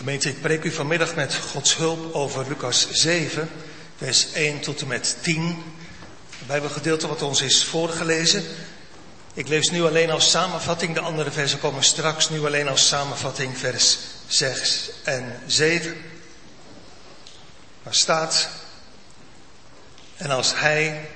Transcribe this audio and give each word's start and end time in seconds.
Gemeente, 0.00 0.28
ik 0.28 0.40
preek 0.40 0.64
u 0.64 0.70
vanmiddag 0.70 1.14
met 1.14 1.34
Gods 1.34 1.76
hulp 1.76 2.14
over 2.14 2.48
Lucas 2.48 2.90
7, 2.90 3.50
vers 3.96 4.32
1 4.32 4.60
tot 4.60 4.80
en 4.80 4.86
met 4.86 5.16
10. 5.20 5.64
Het 6.38 6.46
Bijbelgedeelte 6.46 7.08
wat 7.08 7.22
ons 7.22 7.42
is 7.42 7.64
voorgelezen. 7.64 8.44
Ik 9.34 9.48
lees 9.48 9.70
nu 9.70 9.82
alleen 9.82 10.10
als 10.10 10.30
samenvatting, 10.30 10.94
de 10.94 11.00
andere 11.00 11.30
versen 11.30 11.60
komen 11.60 11.84
straks, 11.84 12.28
nu 12.28 12.44
alleen 12.44 12.68
als 12.68 12.88
samenvatting 12.88 13.58
vers 13.58 13.98
6 14.26 14.90
en 15.04 15.40
7. 15.46 15.96
Waar 17.82 17.94
staat, 17.94 18.48
en 20.16 20.30
als 20.30 20.52
hij, 20.54 21.08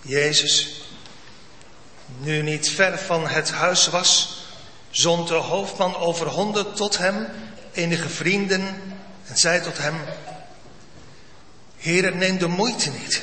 Jezus, 0.00 0.82
nu 2.18 2.42
niet 2.42 2.68
ver 2.68 2.98
van 2.98 3.28
het 3.28 3.50
huis 3.50 3.88
was, 3.88 4.36
zond 4.90 5.28
de 5.28 5.34
hoofdman 5.34 5.96
over 5.96 6.26
honden 6.26 6.74
tot 6.74 6.98
hem, 6.98 7.26
enige 7.72 8.08
vrienden, 8.08 8.62
en 9.26 9.36
zei 9.36 9.60
tot 9.60 9.78
hem, 9.78 9.96
Heere, 11.76 12.14
neem 12.14 12.38
de 12.38 12.46
moeite 12.46 12.90
niet, 12.90 13.22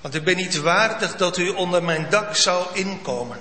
want 0.00 0.14
ik 0.14 0.24
ben 0.24 0.36
niet 0.36 0.56
waardig 0.56 1.16
dat 1.16 1.36
u 1.36 1.48
onder 1.48 1.82
mijn 1.82 2.06
dak 2.10 2.36
zou 2.36 2.66
inkomen. 2.72 3.38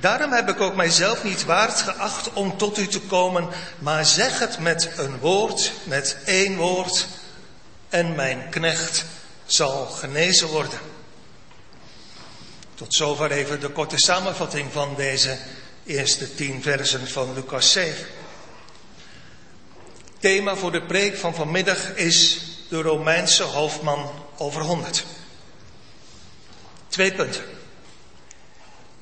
Daarom 0.00 0.32
heb 0.32 0.48
ik 0.48 0.60
ook 0.60 0.74
mijzelf 0.74 1.24
niet 1.24 1.44
waard 1.44 1.80
geacht 1.80 2.32
om 2.32 2.56
tot 2.56 2.78
u 2.78 2.86
te 2.86 3.00
komen, 3.00 3.48
maar 3.78 4.04
zeg 4.04 4.38
het 4.38 4.58
met 4.58 4.90
een 4.96 5.18
woord, 5.18 5.72
met 5.84 6.16
één 6.24 6.56
woord, 6.56 7.06
en 7.88 8.14
mijn 8.14 8.48
knecht 8.50 9.04
zal 9.46 9.86
genezen 9.86 10.48
worden. 10.48 10.78
Tot 12.74 12.94
zover 12.94 13.30
even 13.30 13.60
de 13.60 13.68
korte 13.68 13.98
samenvatting 13.98 14.72
van 14.72 14.94
deze 14.96 15.38
eerste 15.84 16.34
tien 16.34 16.62
versen 16.62 17.08
van 17.08 17.34
Lucas 17.34 17.72
7. 17.72 18.06
Thema 20.22 20.56
voor 20.56 20.72
de 20.72 20.82
preek 20.82 21.16
van 21.16 21.34
vanmiddag 21.34 21.94
is 21.94 22.40
de 22.68 22.82
Romeinse 22.82 23.42
hoofdman 23.42 24.10
over 24.36 24.62
100. 24.62 25.04
Twee 26.88 27.12
punten. 27.12 27.44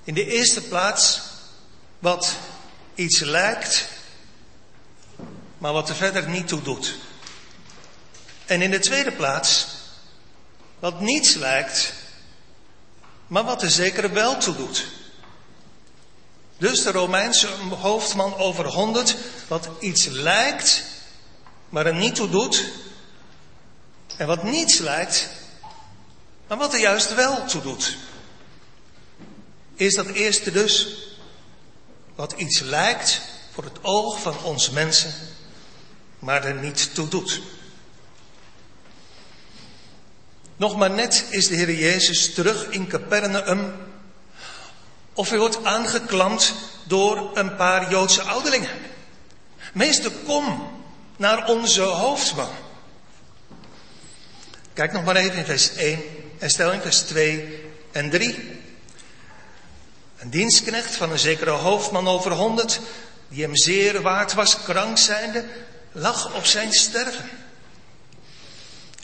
In 0.04 0.14
de 0.14 0.26
eerste 0.26 0.60
plaats 0.62 1.20
wat 1.98 2.34
iets 2.94 3.20
lijkt, 3.20 3.88
maar 5.58 5.72
wat 5.72 5.88
er 5.88 5.94
verder 5.94 6.28
niet 6.28 6.48
toe 6.48 6.62
doet. 6.62 6.94
En 8.46 8.62
in 8.62 8.70
de 8.70 8.78
tweede 8.78 9.12
plaats 9.12 9.66
wat 10.78 11.00
niets 11.00 11.34
lijkt, 11.34 11.92
maar 13.26 13.44
wat 13.44 13.62
er 13.62 13.70
zeker 13.70 14.12
wel 14.12 14.36
toe 14.36 14.56
doet. 14.56 14.86
Dus 16.58 16.82
de 16.82 16.90
Romeinse 16.90 17.48
hoofdman 17.80 18.36
over 18.36 18.66
honderd, 18.66 19.16
wat 19.48 19.68
iets 19.80 20.06
lijkt, 20.06 20.88
maar 21.70 21.86
er 21.86 21.94
niet 21.94 22.14
toe 22.14 22.28
doet. 22.28 22.64
En 24.16 24.26
wat 24.26 24.42
niets 24.42 24.78
lijkt, 24.78 25.28
maar 26.46 26.58
wat 26.58 26.72
er 26.72 26.80
juist 26.80 27.14
wel 27.14 27.46
toe 27.46 27.62
doet. 27.62 27.96
Is 29.74 29.94
dat 29.94 30.06
eerste 30.06 30.50
dus, 30.50 30.88
wat 32.14 32.32
iets 32.32 32.60
lijkt 32.60 33.20
voor 33.52 33.64
het 33.64 33.78
oog 33.82 34.20
van 34.20 34.42
ons 34.42 34.70
mensen, 34.70 35.14
maar 36.18 36.44
er 36.44 36.54
niet 36.54 36.94
toe 36.94 37.08
doet. 37.08 37.40
Nog 40.56 40.76
maar 40.76 40.90
net 40.90 41.24
is 41.30 41.48
de 41.48 41.54
Heer 41.54 41.74
Jezus 41.74 42.34
terug 42.34 42.68
in 42.70 42.86
Capernaum. 42.86 43.72
Of 45.12 45.28
hij 45.28 45.38
wordt 45.38 45.64
aangeklampt 45.64 46.54
door 46.86 47.30
een 47.38 47.56
paar 47.56 47.90
Joodse 47.90 48.22
ouderlingen. 48.22 48.70
Meester, 49.72 50.10
kom 50.10 50.68
naar 51.20 51.48
onze 51.48 51.80
hoofdman. 51.82 52.50
Kijk 54.72 54.92
nog 54.92 55.04
maar 55.04 55.16
even 55.16 55.38
in 55.38 55.44
vers 55.44 55.74
1 55.74 56.02
en 56.38 56.50
stel 56.50 56.72
in 56.72 56.80
vers 56.80 57.00
2 57.00 57.64
en 57.92 58.10
3. 58.10 58.60
Een 60.16 60.30
dienstknecht 60.30 60.96
van 60.96 61.10
een 61.10 61.18
zekere 61.18 61.50
hoofdman 61.50 62.08
over 62.08 62.32
honderd, 62.32 62.80
die 63.28 63.42
hem 63.42 63.56
zeer 63.56 64.02
waard 64.02 64.32
was, 64.32 64.62
krank 64.62 64.98
zijnde, 64.98 65.44
lag 65.92 66.34
op 66.34 66.44
zijn 66.44 66.72
sterven. 66.72 67.28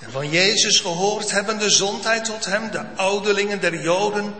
En 0.01 0.11
van 0.11 0.31
Jezus 0.31 0.81
gehoord 0.81 1.31
hebbende 1.31 1.71
zond 1.71 2.05
hij 2.05 2.21
tot 2.21 2.45
hem 2.45 2.71
de 2.71 2.85
ouderlingen 2.95 3.61
der 3.61 3.83
Joden, 3.83 4.35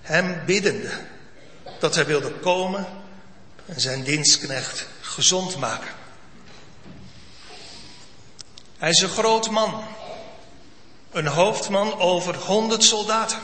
hem 0.00 0.42
biddende 0.46 0.90
dat 1.78 1.94
hij 1.94 2.06
wilde 2.06 2.30
komen 2.30 2.86
en 3.66 3.80
zijn 3.80 4.02
dienstknecht 4.02 4.86
gezond 5.00 5.56
maken. 5.56 5.93
Hij 8.84 8.92
is 8.92 9.00
een 9.00 9.08
groot 9.08 9.50
man, 9.50 9.84
een 11.10 11.26
hoofdman 11.26 11.98
over 11.98 12.36
honderd 12.36 12.84
soldaten. 12.84 13.38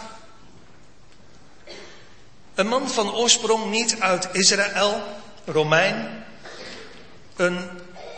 Een 2.54 2.66
man 2.66 2.88
van 2.88 3.14
oorsprong 3.14 3.70
niet 3.70 4.00
uit 4.00 4.28
Israël, 4.32 5.02
Romein, 5.44 6.24
een, 7.36 7.70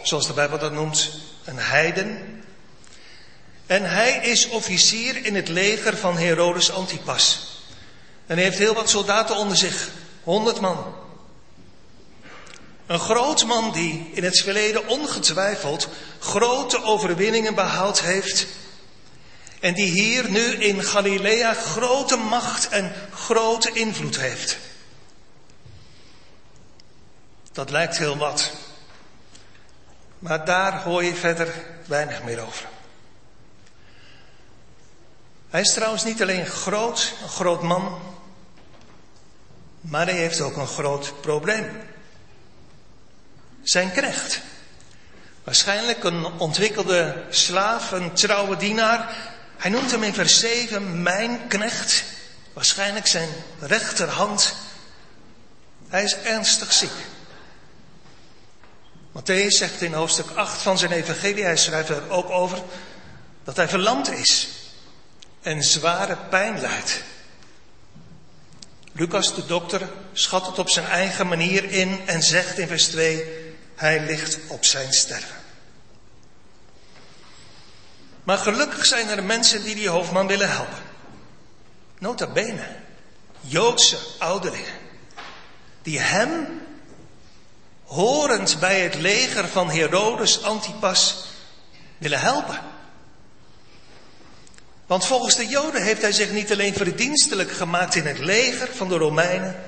zoals 0.02 0.26
de 0.26 0.32
Bijbel 0.32 0.58
dat 0.58 0.72
noemt, 0.72 1.10
een 1.44 1.58
heiden, 1.58 2.42
en 3.66 3.90
hij 3.90 4.12
is 4.12 4.48
officier 4.48 5.24
in 5.24 5.34
het 5.34 5.48
leger 5.48 5.96
van 5.96 6.16
Herodes 6.16 6.72
Antipas. 6.72 7.56
En 8.26 8.34
hij 8.34 8.44
heeft 8.44 8.58
heel 8.58 8.74
wat 8.74 8.90
soldaten 8.90 9.36
onder 9.36 9.56
zich. 9.56 9.88
Honderd 10.22 10.60
man. 10.60 10.94
Een 12.92 13.00
groot 13.00 13.44
man 13.44 13.72
die 13.72 14.10
in 14.12 14.24
het 14.24 14.40
verleden 14.40 14.88
ongetwijfeld 14.88 15.88
grote 16.18 16.82
overwinningen 16.82 17.54
behaald 17.54 18.00
heeft. 18.00 18.46
En 19.60 19.74
die 19.74 19.90
hier 19.90 20.30
nu 20.30 20.40
in 20.40 20.82
Galilea 20.82 21.54
grote 21.54 22.16
macht 22.16 22.68
en 22.68 22.92
grote 23.14 23.72
invloed 23.72 24.16
heeft. 24.16 24.58
Dat 27.52 27.70
lijkt 27.70 27.98
heel 27.98 28.16
wat. 28.16 28.50
Maar 30.18 30.44
daar 30.44 30.82
hoor 30.82 31.04
je 31.04 31.14
verder 31.14 31.54
weinig 31.86 32.22
meer 32.22 32.40
over. 32.40 32.66
Hij 35.50 35.60
is 35.60 35.72
trouwens 35.72 36.04
niet 36.04 36.22
alleen 36.22 36.46
groot, 36.46 37.14
een 37.22 37.28
groot 37.28 37.62
man, 37.62 38.00
maar 39.80 40.06
hij 40.06 40.16
heeft 40.16 40.40
ook 40.40 40.56
een 40.56 40.66
groot 40.66 41.20
probleem. 41.20 41.90
Zijn 43.62 43.92
knecht. 43.92 44.40
Waarschijnlijk 45.44 46.04
een 46.04 46.24
ontwikkelde 46.24 47.24
slaaf, 47.30 47.90
een 47.92 48.12
trouwe 48.12 48.56
dienaar. 48.56 49.16
Hij 49.56 49.70
noemt 49.70 49.90
hem 49.90 50.02
in 50.02 50.14
vers 50.14 50.40
7 50.40 51.02
mijn 51.02 51.46
knecht. 51.46 52.04
Waarschijnlijk 52.52 53.06
zijn 53.06 53.28
rechterhand. 53.60 54.54
Hij 55.88 56.02
is 56.02 56.16
ernstig 56.16 56.72
ziek. 56.72 56.92
Matthäus 59.12 59.56
zegt 59.56 59.80
in 59.80 59.92
hoofdstuk 59.92 60.30
8 60.34 60.62
van 60.62 60.78
zijn 60.78 60.92
evangelie, 60.92 61.44
hij 61.44 61.56
schrijft 61.56 61.88
er 61.88 62.10
ook 62.10 62.30
over, 62.30 62.58
dat 63.44 63.56
hij 63.56 63.68
verlamd 63.68 64.10
is 64.10 64.48
en 65.42 65.62
zware 65.62 66.16
pijn 66.30 66.60
lijdt. 66.60 67.02
Lucas 68.92 69.34
de 69.34 69.46
dokter 69.46 69.88
schat 70.12 70.46
het 70.46 70.58
op 70.58 70.68
zijn 70.68 70.86
eigen 70.86 71.26
manier 71.26 71.64
in 71.64 72.00
en 72.06 72.22
zegt 72.22 72.58
in 72.58 72.66
vers 72.66 72.86
2, 72.86 73.41
hij 73.82 74.00
ligt 74.00 74.38
op 74.48 74.64
zijn 74.64 74.92
sterven. 74.92 75.36
Maar 78.24 78.38
gelukkig 78.38 78.86
zijn 78.86 79.08
er 79.08 79.24
mensen 79.24 79.62
die 79.62 79.74
die 79.74 79.88
hoofdman 79.88 80.26
willen 80.26 80.50
helpen. 80.50 80.82
Nota 81.98 82.26
bene, 82.26 82.66
Joodse 83.40 83.98
ouderlingen, 84.18 84.74
die 85.82 85.98
hem, 85.98 86.60
horend 87.84 88.60
bij 88.60 88.80
het 88.80 88.94
leger 88.94 89.48
van 89.48 89.70
Herodes 89.70 90.42
Antipas, 90.42 91.24
willen 91.98 92.20
helpen. 92.20 92.60
Want 94.86 95.06
volgens 95.06 95.36
de 95.36 95.46
Joden 95.46 95.82
heeft 95.82 96.02
hij 96.02 96.12
zich 96.12 96.30
niet 96.30 96.52
alleen 96.52 96.74
verdienstelijk 96.74 97.52
gemaakt 97.52 97.94
in 97.94 98.06
het 98.06 98.18
leger 98.18 98.68
van 98.74 98.88
de 98.88 98.96
Romeinen, 98.96 99.64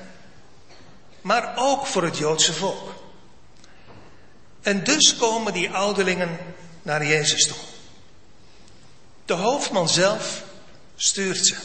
maar 1.21 1.53
ook 1.56 1.87
voor 1.87 2.03
het 2.03 2.19
Joodse 2.19 2.53
volk. 2.53 2.94
En 4.64 4.84
dus 4.84 5.16
komen 5.16 5.52
die 5.52 5.70
ouderlingen 5.70 6.38
naar 6.82 7.06
Jezus 7.06 7.46
toe. 7.46 7.56
De 9.25 9.32
hoofdman 9.32 9.88
zelf 9.88 10.43
stuurt 10.96 11.46
ze. 11.46 11.56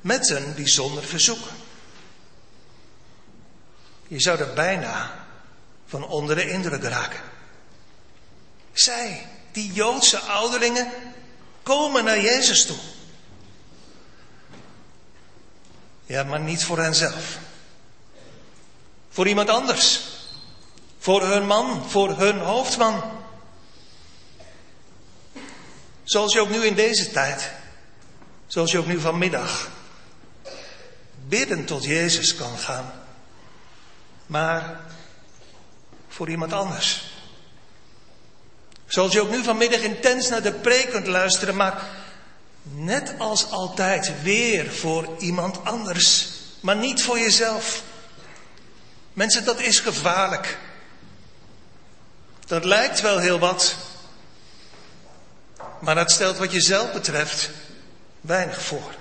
Met 0.00 0.28
een 0.28 0.54
bijzonder 0.54 1.04
verzoek. 1.04 1.48
Je 4.08 4.20
zou 4.20 4.38
er 4.38 4.52
bijna 4.52 5.26
van 5.86 6.06
onder 6.06 6.36
de 6.36 6.50
indruk 6.50 6.82
raken. 6.82 7.20
Zij, 8.72 9.26
die 9.52 9.72
Joodse 9.72 10.18
ouderlingen, 10.18 10.92
komen 11.62 12.04
naar 12.04 12.20
Jezus 12.20 12.66
toe. 12.66 12.78
Ja, 16.06 16.22
maar 16.24 16.40
niet 16.40 16.64
voor 16.64 16.78
henzelf. 16.78 17.38
Voor 19.10 19.28
iemand 19.28 19.48
anders. 19.48 20.11
Voor 21.02 21.22
hun 21.26 21.46
man, 21.46 21.90
voor 21.90 22.16
hun 22.16 22.38
hoofdman. 22.38 23.02
Zoals 26.02 26.32
je 26.32 26.40
ook 26.40 26.50
nu 26.50 26.64
in 26.64 26.74
deze 26.74 27.10
tijd, 27.10 27.50
zoals 28.46 28.70
je 28.70 28.78
ook 28.78 28.86
nu 28.86 29.00
vanmiddag, 29.00 29.70
bidden 31.28 31.64
tot 31.64 31.84
Jezus 31.84 32.34
kan 32.34 32.58
gaan. 32.58 32.92
Maar 34.26 34.80
voor 36.08 36.30
iemand 36.30 36.52
anders. 36.52 37.04
Zoals 38.86 39.12
je 39.12 39.20
ook 39.20 39.30
nu 39.30 39.42
vanmiddag 39.42 39.80
intens 39.80 40.28
naar 40.28 40.42
de 40.42 40.52
preek 40.52 40.90
kunt 40.90 41.06
luisteren, 41.06 41.56
maar 41.56 41.82
net 42.62 43.14
als 43.18 43.50
altijd 43.50 44.22
weer 44.22 44.72
voor 44.72 45.08
iemand 45.18 45.64
anders, 45.64 46.28
maar 46.60 46.76
niet 46.76 47.02
voor 47.02 47.18
jezelf. 47.18 47.82
Mensen, 49.12 49.44
dat 49.44 49.60
is 49.60 49.80
gevaarlijk. 49.80 50.58
Dat 52.46 52.64
lijkt 52.64 53.00
wel 53.00 53.18
heel 53.18 53.38
wat, 53.38 53.76
maar 55.80 55.94
dat 55.94 56.10
stelt 56.10 56.36
wat 56.36 56.52
jezelf 56.52 56.92
betreft 56.92 57.50
weinig 58.20 58.62
voor. 58.62 58.94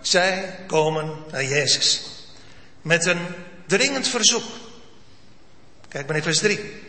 Zij 0.00 0.58
komen 0.66 1.24
naar 1.30 1.44
Jezus 1.44 2.02
met 2.82 3.06
een 3.06 3.26
dringend 3.66 4.08
verzoek. 4.08 4.44
Kijk 5.88 6.06
maar 6.06 6.16
in 6.16 6.22
vers 6.22 6.38
3. 6.38 6.82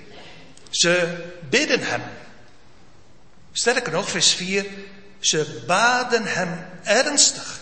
Ze 0.70 1.24
bidden 1.50 1.84
hem. 1.84 2.02
Sterker 3.52 3.92
nog, 3.92 4.10
vers 4.10 4.34
4. 4.34 4.66
Ze 5.20 5.64
baden 5.68 6.24
hem 6.24 6.66
ernstig. 6.84 7.62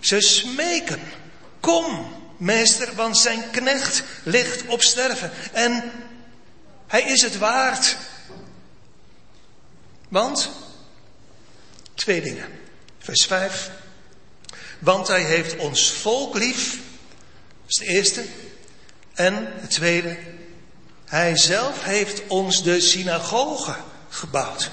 Ze 0.00 0.20
smeken. 0.20 1.00
Kom, 1.60 2.21
meester, 2.42 2.94
want 2.94 3.18
zijn 3.18 3.50
knecht 3.50 4.02
ligt 4.22 4.66
op 4.66 4.82
sterven. 4.82 5.30
En 5.52 5.92
hij 6.86 7.02
is 7.02 7.22
het 7.22 7.38
waard. 7.38 7.96
Want, 10.08 10.50
twee 11.94 12.22
dingen. 12.22 12.48
Vers 12.98 13.26
5. 13.26 13.70
Want 14.78 15.08
hij 15.08 15.22
heeft 15.22 15.56
ons 15.56 15.92
volk 15.92 16.34
lief. 16.34 16.70
Dat 16.70 16.80
is 17.66 17.76
de 17.76 17.86
eerste. 17.86 18.24
En 19.14 19.52
het 19.60 19.70
tweede. 19.70 20.18
Hij 21.04 21.36
zelf 21.36 21.84
heeft 21.84 22.22
ons 22.26 22.62
de 22.62 22.80
synagoge 22.80 23.76
gebouwd. 24.08 24.70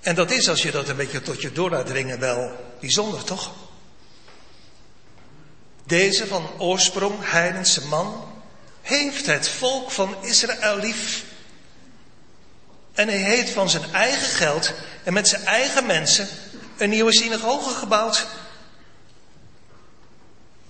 En 0.00 0.14
dat 0.14 0.30
is, 0.30 0.48
als 0.48 0.62
je 0.62 0.70
dat 0.70 0.88
een 0.88 0.96
beetje 0.96 1.22
tot 1.22 1.40
je 1.40 1.52
door 1.52 1.70
laat 1.70 1.86
dringen, 1.86 2.18
wel 2.18 2.74
bijzonder, 2.80 3.24
toch? 3.24 3.52
Deze 5.84 6.26
van 6.26 6.50
oorsprong 6.58 7.14
heidense 7.20 7.86
man 7.86 8.32
heeft 8.82 9.26
het 9.26 9.48
volk 9.48 9.90
van 9.90 10.16
Israël 10.24 10.76
lief. 10.76 11.24
En 12.92 13.08
hij 13.08 13.16
heeft 13.16 13.50
van 13.50 13.70
zijn 13.70 13.92
eigen 13.92 14.28
geld 14.28 14.72
en 15.04 15.12
met 15.12 15.28
zijn 15.28 15.44
eigen 15.44 15.86
mensen 15.86 16.28
een 16.76 16.90
nieuwe 16.90 17.12
synagoge 17.12 17.74
gebouwd. 17.74 18.26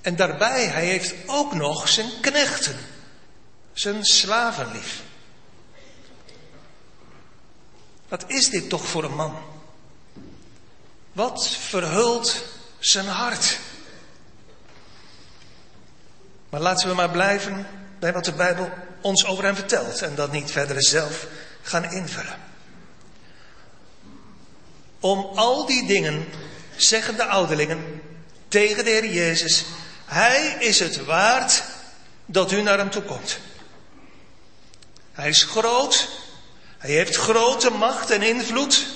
En 0.00 0.16
daarbij, 0.16 0.64
hij 0.64 0.84
heeft 0.84 1.14
ook 1.26 1.54
nog 1.54 1.88
zijn 1.88 2.10
knechten, 2.20 2.76
zijn 3.72 4.04
slaven 4.04 4.72
lief. 4.72 5.02
Wat 8.08 8.24
is 8.26 8.50
dit 8.50 8.68
toch 8.68 8.86
voor 8.86 9.04
een 9.04 9.14
man? 9.14 9.36
Wat 11.12 11.48
verhult 11.48 12.44
zijn 12.78 13.06
hart? 13.06 13.58
Maar 16.52 16.60
laten 16.60 16.88
we 16.88 16.94
maar 16.94 17.10
blijven 17.10 17.66
bij 17.98 18.12
wat 18.12 18.24
de 18.24 18.32
Bijbel 18.32 18.70
ons 19.00 19.24
over 19.24 19.44
hem 19.44 19.54
vertelt 19.54 20.02
en 20.02 20.14
dat 20.14 20.32
niet 20.32 20.50
verder 20.50 20.84
zelf 20.84 21.26
gaan 21.62 21.92
invullen. 21.92 22.38
Om 25.00 25.18
al 25.34 25.66
die 25.66 25.86
dingen 25.86 26.28
zeggen 26.76 27.16
de 27.16 27.24
ouderlingen 27.24 28.02
tegen 28.48 28.84
de 28.84 28.90
Heer 28.90 29.06
Jezus, 29.06 29.64
Hij 30.04 30.56
is 30.58 30.78
het 30.78 31.04
waard 31.04 31.62
dat 32.26 32.52
u 32.52 32.62
naar 32.62 32.78
hem 32.78 32.90
toe 32.90 33.02
komt. 33.02 33.38
Hij 35.12 35.28
is 35.28 35.42
groot, 35.42 36.08
hij 36.78 36.90
heeft 36.90 37.16
grote 37.16 37.70
macht 37.70 38.10
en 38.10 38.22
invloed. 38.22 38.86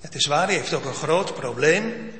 Het 0.00 0.14
is 0.14 0.26
waar, 0.26 0.46
hij 0.46 0.56
heeft 0.56 0.74
ook 0.74 0.84
een 0.84 0.94
groot 0.94 1.34
probleem. 1.34 2.12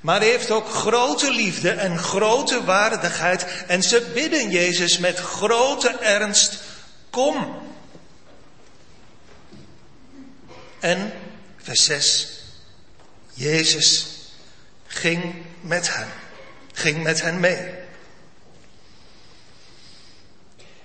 Maar 0.00 0.20
hij 0.20 0.28
heeft 0.28 0.50
ook 0.50 0.68
grote 0.68 1.30
liefde 1.30 1.70
en 1.70 1.98
grote 1.98 2.64
waardigheid. 2.64 3.46
En 3.66 3.82
ze 3.82 4.10
bidden 4.14 4.50
Jezus 4.50 4.98
met 4.98 5.18
grote 5.18 5.88
ernst, 5.88 6.62
kom. 7.10 7.58
En, 10.78 11.12
vers 11.56 11.84
6, 11.84 12.28
Jezus 13.32 14.06
ging 14.86 15.34
met 15.60 15.94
hen, 15.94 16.08
ging 16.72 17.02
met 17.02 17.22
hen 17.22 17.40
mee. 17.40 17.74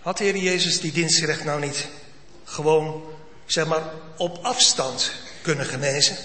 Had 0.02 0.18
de 0.18 0.24
Heer 0.24 0.38
Jezus 0.38 0.80
die 0.80 0.92
dienstrecht 0.92 1.44
nou 1.44 1.60
niet 1.60 1.88
gewoon, 2.44 3.04
zeg 3.46 3.66
maar, 3.66 3.84
op 4.18 4.38
afstand 4.42 5.12
kunnen 5.42 5.66
genezen? 5.66 6.18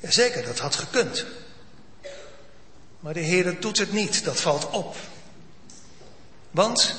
Jazeker, 0.00 0.44
dat 0.44 0.58
had 0.58 0.76
gekund. 0.76 1.24
Maar 3.00 3.14
de 3.14 3.20
Heer 3.20 3.60
doet 3.60 3.78
het 3.78 3.92
niet, 3.92 4.24
dat 4.24 4.40
valt 4.40 4.70
op. 4.70 4.96
Want, 6.50 6.94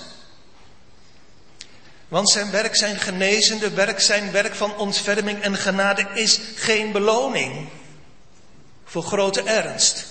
want 2.08 2.30
zijn 2.30 2.52
werk, 2.52 2.76
zijn 2.76 3.00
genezende 3.00 3.70
werk, 3.70 4.00
zijn 4.00 4.32
werk 4.32 4.56
van 4.56 4.78
ontferming 4.78 5.42
en 5.42 5.56
genade 5.56 6.08
is 6.14 6.40
geen 6.56 6.92
beloning 6.92 7.70
voor 8.86 9.04
grote 9.04 9.42
ernst, 9.42 10.06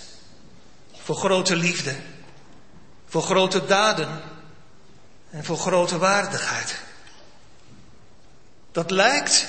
voor 1.02 1.16
grote 1.16 1.56
liefde, 1.56 1.94
voor 3.08 3.22
grote 3.22 3.64
daden 3.64 4.22
en 5.30 5.44
voor 5.44 5.58
grote 5.58 5.98
waardigheid. 5.98 6.74
Dat 8.72 8.90
lijkt 8.90 9.46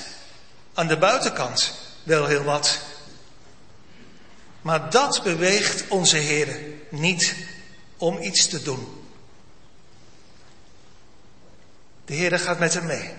aan 0.74 0.86
de 0.86 0.98
buitenkant 0.98 1.72
wel 2.02 2.26
heel 2.26 2.42
wat. 2.42 2.78
Maar 4.62 4.90
dat 4.90 5.20
beweegt 5.22 5.88
onze 5.88 6.16
Heer 6.16 6.60
niet 6.88 7.34
om 7.96 8.22
iets 8.22 8.46
te 8.46 8.62
doen. 8.62 9.06
De 12.04 12.14
Heer 12.14 12.38
gaat 12.38 12.58
met 12.58 12.74
hem 12.74 12.86
mee. 12.86 13.10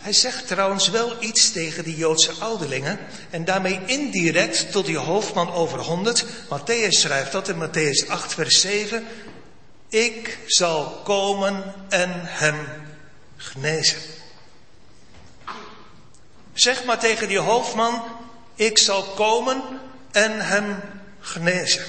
Hij 0.00 0.12
zegt 0.12 0.46
trouwens 0.46 0.88
wel 0.88 1.22
iets 1.22 1.52
tegen 1.52 1.84
die 1.84 1.96
Joodse 1.96 2.32
ouderlingen 2.32 2.98
en 3.30 3.44
daarmee 3.44 3.80
indirect 3.86 4.72
tot 4.72 4.86
die 4.86 4.98
hoofdman 4.98 5.52
over 5.52 5.78
honderd. 5.78 6.24
Matthäus 6.24 6.88
schrijft 6.88 7.32
dat 7.32 7.48
in 7.48 7.68
Matthäus 7.68 8.08
8 8.08 8.34
vers 8.34 8.60
7. 8.60 9.06
Ik 9.88 10.38
zal 10.46 11.00
komen 11.04 11.74
en 11.88 12.10
hem 12.14 12.56
genezen. 13.36 13.98
Zeg 16.52 16.84
maar 16.84 16.98
tegen 16.98 17.28
die 17.28 17.38
hoofdman, 17.38 18.02
ik 18.60 18.78
zal 18.78 19.02
komen 19.02 19.62
en 20.10 20.40
hem 20.40 20.80
genezen. 21.20 21.84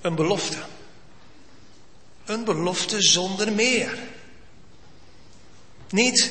Een 0.00 0.14
belofte. 0.14 0.56
Een 2.24 2.44
belofte 2.44 3.02
zonder 3.02 3.52
meer. 3.52 3.98
Niet, 5.90 6.30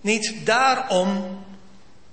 niet 0.00 0.34
daarom, 0.44 1.44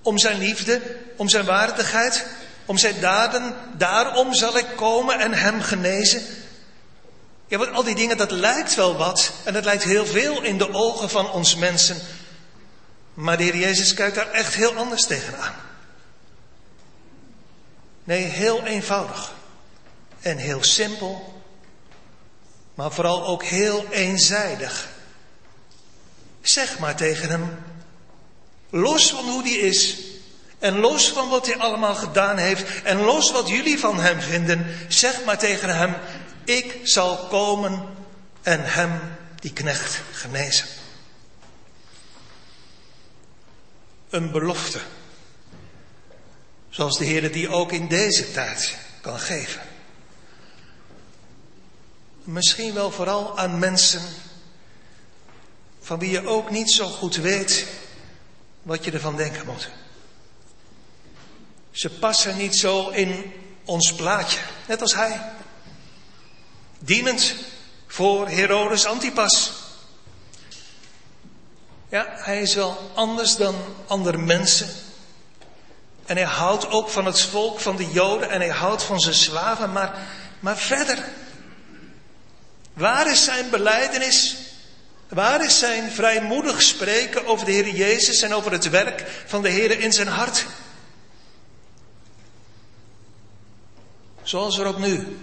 om 0.01 0.17
zijn 0.17 0.38
liefde, 0.38 0.81
om 1.15 1.29
zijn 1.29 1.46
waardigheid, 1.46 2.27
om 2.65 2.77
zijn 2.77 3.00
daden, 3.00 3.55
daarom 3.77 4.34
zal 4.34 4.58
ik 4.58 4.67
komen 4.75 5.19
en 5.19 5.34
hem 5.34 5.62
genezen. 5.62 6.22
Ja, 7.48 7.58
want 7.58 7.72
al 7.72 7.84
die 7.84 7.96
dingen, 7.96 8.17
dat 8.17 8.31
lijkt 8.31 8.75
wel 8.75 8.96
wat. 8.96 9.31
En 9.43 9.53
dat 9.53 9.65
lijkt 9.65 9.84
heel 9.84 10.05
veel 10.05 10.41
in 10.41 10.58
de 10.58 10.74
ogen 10.74 11.10
van 11.10 11.31
ons 11.31 11.55
mensen. 11.55 11.98
Maar 13.19 13.38
de 13.38 13.43
Heer 13.43 13.55
Jezus 13.55 13.93
kijkt 13.93 14.15
daar 14.15 14.31
echt 14.31 14.53
heel 14.53 14.75
anders 14.75 15.05
tegenaan. 15.05 15.55
Nee, 18.03 18.23
heel 18.23 18.65
eenvoudig. 18.65 19.33
En 20.21 20.38
heel 20.38 20.63
simpel. 20.63 21.41
Maar 22.73 22.91
vooral 22.91 23.25
ook 23.25 23.43
heel 23.43 23.85
eenzijdig. 23.89 24.88
Zeg 26.41 26.79
maar 26.79 26.95
tegen 26.95 27.29
hem. 27.29 27.59
Los 28.69 29.09
van 29.09 29.29
hoe 29.29 29.43
die 29.43 29.59
is. 29.59 29.97
En 30.59 30.79
los 30.79 31.09
van 31.09 31.29
wat 31.29 31.45
hij 31.45 31.57
allemaal 31.57 31.95
gedaan 31.95 32.38
heeft. 32.38 32.81
En 32.83 33.01
los 33.01 33.31
wat 33.31 33.49
jullie 33.49 33.79
van 33.79 33.99
hem 33.99 34.21
vinden. 34.21 34.75
Zeg 34.88 35.23
maar 35.23 35.38
tegen 35.38 35.75
hem. 35.77 35.95
Ik 36.43 36.79
zal 36.83 37.17
komen 37.17 37.85
en 38.41 38.65
hem, 38.65 39.01
die 39.39 39.53
knecht, 39.53 40.01
genezen. 40.11 40.78
Een 44.09 44.31
belofte. 44.31 44.79
Zoals 46.69 46.97
de 46.97 47.05
Heer 47.05 47.31
die 47.31 47.49
ook 47.49 47.71
in 47.71 47.87
deze 47.87 48.31
tijd 48.31 48.77
kan 49.01 49.19
geven. 49.19 49.61
Misschien 52.23 52.73
wel 52.73 52.91
vooral 52.91 53.37
aan 53.37 53.59
mensen 53.59 54.01
van 55.79 55.99
wie 55.99 56.09
je 56.09 56.27
ook 56.27 56.49
niet 56.49 56.71
zo 56.71 56.87
goed 56.87 57.15
weet 57.15 57.67
wat 58.61 58.83
je 58.85 58.91
ervan 58.91 59.15
denken 59.15 59.45
moet. 59.45 59.69
Ze 61.71 61.89
passen 61.89 62.37
niet 62.37 62.55
zo 62.55 62.89
in 62.89 63.33
ons 63.65 63.93
plaatje, 63.93 64.39
net 64.67 64.81
als 64.81 64.93
hij. 64.93 65.31
Dienend 66.79 67.35
voor 67.87 68.27
Herodes 68.27 68.85
Antipas. 68.85 69.51
Ja, 71.89 72.08
hij 72.10 72.41
is 72.41 72.55
wel 72.55 72.91
anders 72.93 73.36
dan 73.36 73.55
andere 73.88 74.17
mensen. 74.17 74.69
En 76.05 76.15
hij 76.15 76.25
houdt 76.25 76.69
ook 76.69 76.89
van 76.89 77.05
het 77.05 77.22
volk 77.22 77.60
van 77.60 77.75
de 77.75 77.91
Joden 77.91 78.29
en 78.29 78.39
hij 78.39 78.50
houdt 78.50 78.84
van 78.84 79.00
zijn 79.00 79.15
slaven, 79.15 79.72
maar, 79.72 80.08
maar 80.39 80.58
verder. 80.58 81.03
Waar 82.74 83.12
is 83.12 83.24
zijn 83.24 83.50
beleidenis? 83.50 84.36
Waar 85.08 85.46
is 85.46 85.60
zijn 85.60 85.91
vrijmoedig 85.91 86.62
spreken 86.62 87.25
over 87.25 87.46
de 87.46 87.51
Heer 87.51 87.69
Jezus 87.69 88.22
en 88.22 88.34
over 88.34 88.51
het 88.51 88.69
werk 88.69 89.24
van 89.25 89.41
de 89.41 89.50
Heer 89.50 89.79
in 89.79 89.93
zijn 89.93 90.08
hart? 90.08 90.46
Zoals 94.24 94.58
er 94.58 94.65
ook 94.65 94.79
nu, 94.79 95.17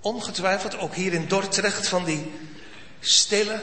ongetwijfeld 0.00 0.78
ook 0.78 0.94
hier 0.94 1.12
in 1.12 1.28
Dordrecht, 1.28 1.88
van 1.88 2.04
die 2.04 2.32
stille, 3.00 3.60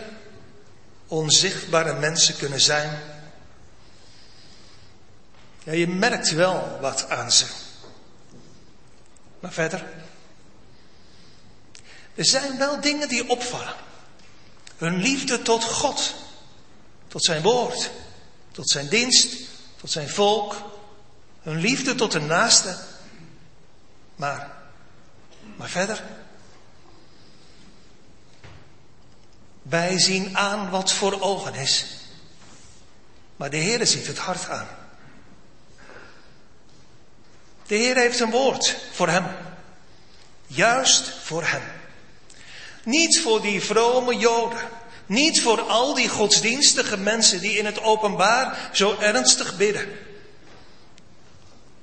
onzichtbare 1.08 1.94
mensen 1.94 2.38
kunnen 2.38 2.62
zijn. 2.62 3.00
Ja, 5.64 5.72
je 5.72 5.88
merkt 5.88 6.32
wel 6.32 6.78
wat 6.82 7.10
aan 7.10 7.32
ze. 7.32 7.46
Maar 9.40 9.54
verder. 9.54 9.86
Er 12.16 12.26
zijn 12.26 12.58
wel 12.58 12.82
dingen 12.82 13.08
die 13.08 13.30
opvallen. 13.30 13.76
Hun 14.78 14.96
liefde 14.96 15.42
tot 15.42 15.64
God, 15.64 16.14
tot 17.08 17.24
zijn 17.24 17.42
woord, 17.42 17.92
tot 18.52 18.70
zijn 18.70 18.88
dienst, 18.88 19.36
tot 19.80 19.92
zijn 19.92 20.10
volk. 20.10 20.56
Hun 21.42 21.60
liefde 21.60 21.96
tot 21.96 22.12
de 22.12 22.20
naaste. 22.20 22.78
Maar, 24.16 24.52
maar 25.56 25.70
verder. 25.70 26.04
Wij 29.70 30.00
zien 30.00 30.38
aan 30.38 30.70
wat 30.70 30.92
voor 30.92 31.22
ogen 31.22 31.56
is. 31.56 31.86
Maar 33.36 33.50
de 33.50 33.58
Heer 33.58 33.88
ziet 33.88 34.08
het 34.08 34.18
hart 34.18 34.50
aan. 34.50 34.68
De 37.68 37.76
Heer 37.76 37.96
heeft 37.96 38.20
een 38.20 38.32
woord 38.32 38.76
voor 38.92 39.08
hem. 39.08 39.26
Juist 40.48 41.14
voor 41.24 41.44
hem. 41.44 41.62
Niet 42.84 43.22
voor 43.22 43.42
die 43.42 43.64
vrome 43.64 44.16
Joden. 44.16 44.70
Niet 45.06 45.42
voor 45.42 45.62
al 45.62 45.94
die 45.94 46.10
godsdienstige 46.10 46.98
mensen 46.98 47.42
die 47.42 47.58
in 47.58 47.66
het 47.66 47.82
openbaar 47.82 48.70
zo 48.72 48.96
ernstig 49.00 49.58
bidden. 49.58 49.98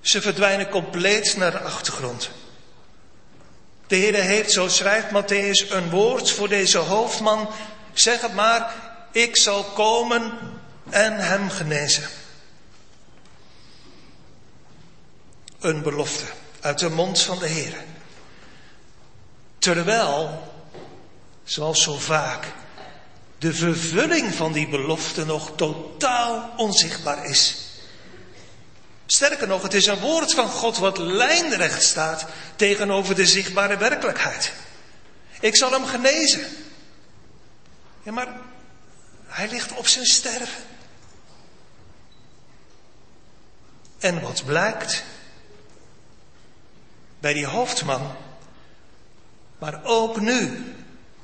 Ze 0.00 0.20
verdwijnen 0.20 0.68
compleet 0.68 1.36
naar 1.36 1.50
de 1.50 1.60
achtergrond. 1.60 2.30
De 3.92 3.98
Heer 3.98 4.14
heeft, 4.14 4.52
zo 4.52 4.68
schrijft 4.68 5.06
Matthäus, 5.06 5.70
een 5.70 5.90
woord 5.90 6.30
voor 6.30 6.48
deze 6.48 6.78
hoofdman. 6.78 7.48
Zeg 7.92 8.20
het 8.20 8.34
maar, 8.34 8.74
ik 9.10 9.36
zal 9.36 9.64
komen 9.64 10.38
en 10.90 11.16
hem 11.16 11.50
genezen. 11.50 12.08
Een 15.60 15.82
belofte 15.82 16.24
uit 16.60 16.78
de 16.78 16.90
mond 16.90 17.20
van 17.20 17.38
de 17.38 17.46
Heer. 17.46 17.74
Terwijl 19.58 20.52
zoals 21.44 21.82
zo 21.82 21.98
vaak, 21.98 22.46
de 23.38 23.54
vervulling 23.54 24.34
van 24.34 24.52
die 24.52 24.68
belofte 24.68 25.24
nog 25.24 25.50
totaal 25.56 26.52
onzichtbaar 26.56 27.24
is. 27.24 27.56
Sterker 29.12 29.46
nog, 29.46 29.62
het 29.62 29.74
is 29.74 29.86
een 29.86 29.98
woord 29.98 30.34
van 30.34 30.48
God 30.48 30.78
wat 30.78 30.98
lijnrecht 30.98 31.82
staat 31.82 32.24
tegenover 32.56 33.14
de 33.14 33.26
zichtbare 33.26 33.76
werkelijkheid. 33.76 34.52
Ik 35.40 35.56
zal 35.56 35.72
hem 35.72 35.86
genezen. 35.86 36.46
Ja, 38.02 38.12
maar 38.12 38.40
hij 39.26 39.48
ligt 39.48 39.72
op 39.72 39.86
zijn 39.86 40.06
sterven. 40.06 40.64
En 43.98 44.20
wat 44.20 44.44
blijkt? 44.44 45.02
Bij 47.20 47.32
die 47.32 47.46
hoofdman, 47.46 48.16
maar 49.58 49.80
ook 49.84 50.20
nu, 50.20 50.64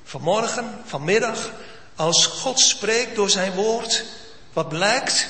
Vanmorgen, 0.05 0.79
vanmiddag, 0.85 1.51
als 1.97 2.27
God 2.27 2.61
spreekt 2.61 3.17
door 3.17 3.31
zijn 3.31 3.53
woord, 3.53 4.05
wat 4.53 4.69
blijkt? 4.69 5.29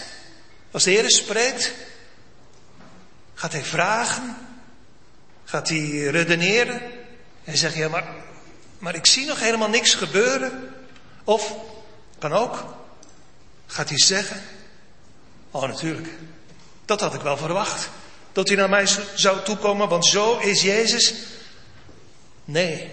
Als 0.70 0.84
de 0.84 0.90
Heer 0.90 1.10
spreekt, 1.10 1.72
gaat 3.38 3.52
hij 3.52 3.64
vragen, 3.64 4.36
gaat 5.44 5.68
hij 5.68 5.88
redeneren 5.88 6.82
en 7.44 7.56
zegt, 7.56 7.74
ja 7.74 7.88
maar, 7.88 8.14
maar 8.78 8.94
ik 8.94 9.06
zie 9.06 9.26
nog 9.26 9.40
helemaal 9.40 9.68
niks 9.68 9.94
gebeuren. 9.94 10.74
Of, 11.24 11.54
kan 12.18 12.32
ook, 12.32 12.64
gaat 13.66 13.88
hij 13.88 13.98
zeggen, 13.98 14.42
oh 15.50 15.62
natuurlijk, 15.62 16.08
dat 16.84 17.00
had 17.00 17.14
ik 17.14 17.20
wel 17.20 17.36
verwacht. 17.36 17.90
Dat 18.32 18.48
hij 18.48 18.56
naar 18.56 18.68
mij 18.68 18.86
zou 19.14 19.42
toekomen, 19.42 19.88
want 19.88 20.06
zo 20.06 20.38
is 20.38 20.62
Jezus. 20.62 21.14
Nee, 22.44 22.90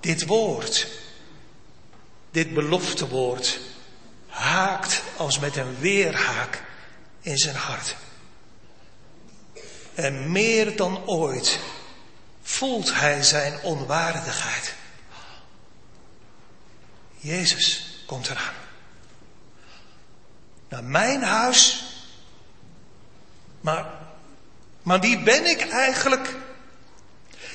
dit 0.00 0.26
woord, 0.26 0.86
dit 2.30 2.54
beloftewoord, 2.54 3.60
haakt 4.26 5.02
als 5.16 5.38
met 5.38 5.56
een 5.56 5.78
weerhaak 5.78 6.68
in 7.20 7.38
zijn 7.38 7.56
hart. 7.56 7.96
En 9.94 10.32
meer 10.32 10.76
dan 10.76 11.06
ooit 11.06 11.58
voelt 12.42 12.94
hij 12.94 13.22
zijn 13.22 13.62
onwaardigheid. 13.62 14.74
Jezus 17.16 18.02
komt 18.06 18.28
eraan. 18.28 18.54
Naar 20.68 20.84
mijn 20.84 21.22
huis. 21.22 21.84
Maar, 23.60 23.86
maar 24.82 25.00
wie 25.00 25.22
ben 25.22 25.46
ik 25.46 25.60
eigenlijk? 25.68 26.36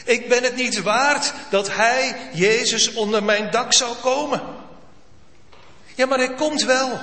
Ik 0.06 0.30
ben 0.30 0.44
het 0.44 0.56
niet 0.56 0.82
waard 0.82 1.34
dat 1.50 1.72
Hij, 1.72 2.30
Jezus, 2.34 2.94
onder 2.94 3.24
mijn 3.24 3.52
dak 3.52 3.74
zou 3.74 3.96
komen. 3.96 4.42
Ja, 5.96 6.06
maar 6.06 6.18
Hij 6.18 6.34
komt 6.34 6.64
wel. 6.64 7.00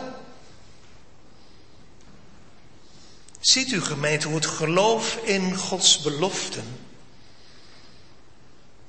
Ziet 3.42 3.72
u 3.72 3.80
gemeente 3.80 4.26
hoe 4.26 4.37
het 4.37 4.46
geloof 4.46 5.16
in 5.22 5.56
Gods 5.56 6.00
beloften. 6.00 6.64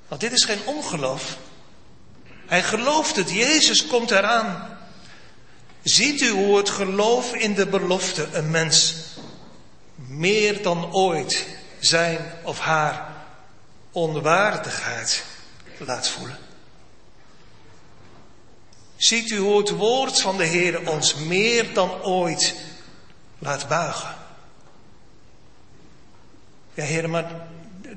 Want 0.07 0.21
dit 0.21 0.31
is 0.31 0.43
geen 0.43 0.65
ongeloof. 0.65 1.37
Hij 2.45 2.63
gelooft 2.63 3.15
het, 3.15 3.31
Jezus 3.31 3.87
komt 3.87 4.11
eraan. 4.11 4.77
Ziet 5.83 6.21
u 6.21 6.29
hoe 6.29 6.57
het 6.57 6.69
geloof 6.69 7.33
in 7.33 7.53
de 7.53 7.67
belofte 7.67 8.27
een 8.31 8.51
mens 8.51 8.95
meer 9.95 10.61
dan 10.61 10.93
ooit 10.93 11.45
zijn 11.79 12.31
of 12.43 12.59
haar 12.59 13.13
onwaardigheid 13.91 15.23
laat 15.77 16.07
voelen. 16.07 16.37
Ziet 18.95 19.29
u 19.29 19.37
hoe 19.37 19.57
het 19.57 19.69
woord 19.69 20.21
van 20.21 20.37
de 20.37 20.45
Heer 20.45 20.89
ons 20.89 21.15
meer 21.15 21.73
dan 21.73 22.01
ooit 22.01 22.55
laat 23.39 23.67
buigen? 23.67 24.21
Ja, 26.73 26.83
Heer, 26.83 27.09
maar 27.09 27.47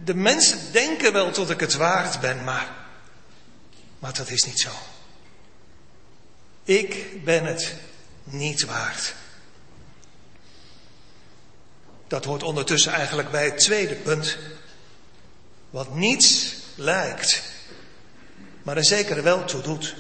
de 0.04 0.14
mensen 0.14 0.72
denken 0.72 1.12
wel 1.12 1.32
dat 1.32 1.50
ik 1.50 1.60
het 1.60 1.74
waard 1.74 2.20
ben, 2.20 2.44
maar, 2.44 2.74
maar 3.98 4.12
dat 4.12 4.30
is 4.30 4.44
niet 4.44 4.60
zo. 4.60 4.70
Ik 6.64 7.24
ben 7.24 7.44
het 7.44 7.74
niet 8.24 8.64
waard. 8.64 9.14
Dat 12.06 12.24
hoort 12.24 12.42
ondertussen 12.42 12.92
eigenlijk 12.92 13.30
bij 13.30 13.44
het 13.44 13.58
tweede 13.58 13.94
punt 13.94 14.38
wat 15.70 15.94
niets 15.94 16.54
lijkt, 16.74 17.42
maar 18.62 18.76
er 18.76 18.84
zeker 18.84 19.22
wel 19.22 19.44
toe 19.44 19.62
doet. 19.62 19.94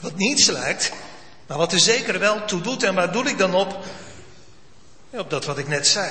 Wat 0.00 0.16
niets 0.16 0.46
lijkt, 0.46 0.92
maar 1.46 1.58
wat 1.58 1.72
er 1.72 1.80
zeker 1.80 2.18
wel 2.18 2.44
toe 2.44 2.60
doet. 2.60 2.82
En 2.82 2.94
waar 2.94 3.12
doe 3.12 3.28
ik 3.28 3.38
dan 3.38 3.54
op? 3.54 3.84
Op 5.12 5.30
dat 5.30 5.44
wat 5.44 5.58
ik 5.58 5.68
net 5.68 5.86
zei. 5.86 6.10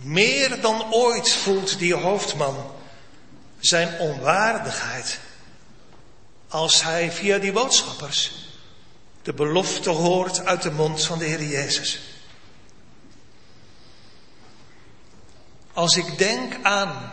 Meer 0.00 0.60
dan 0.60 0.92
ooit 0.92 1.32
voelt 1.32 1.78
die 1.78 1.94
hoofdman 1.94 2.72
zijn 3.58 3.98
onwaardigheid 3.98 5.18
als 6.48 6.82
hij 6.82 7.12
via 7.12 7.38
die 7.38 7.52
boodschappers 7.52 8.48
de 9.22 9.32
belofte 9.32 9.90
hoort 9.90 10.44
uit 10.44 10.62
de 10.62 10.70
mond 10.70 11.04
van 11.04 11.18
de 11.18 11.24
Heer 11.24 11.42
Jezus. 11.42 12.00
Als 15.72 15.96
ik 15.96 16.18
denk 16.18 16.54
aan, 16.62 17.12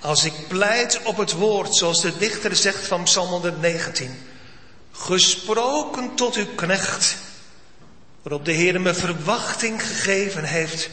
als 0.00 0.24
ik 0.24 0.48
pleit 0.48 1.02
op 1.02 1.16
het 1.16 1.32
woord, 1.32 1.76
zoals 1.76 2.00
de 2.00 2.16
dichter 2.16 2.56
zegt 2.56 2.86
van 2.86 3.02
Psalm 3.02 3.28
119, 3.28 4.26
gesproken 4.92 6.14
tot 6.14 6.34
uw 6.34 6.54
knecht, 6.54 7.16
waarop 8.22 8.44
de 8.44 8.52
Heer 8.52 8.80
me 8.80 8.94
verwachting 8.94 9.86
gegeven 9.86 10.44
heeft. 10.44 10.90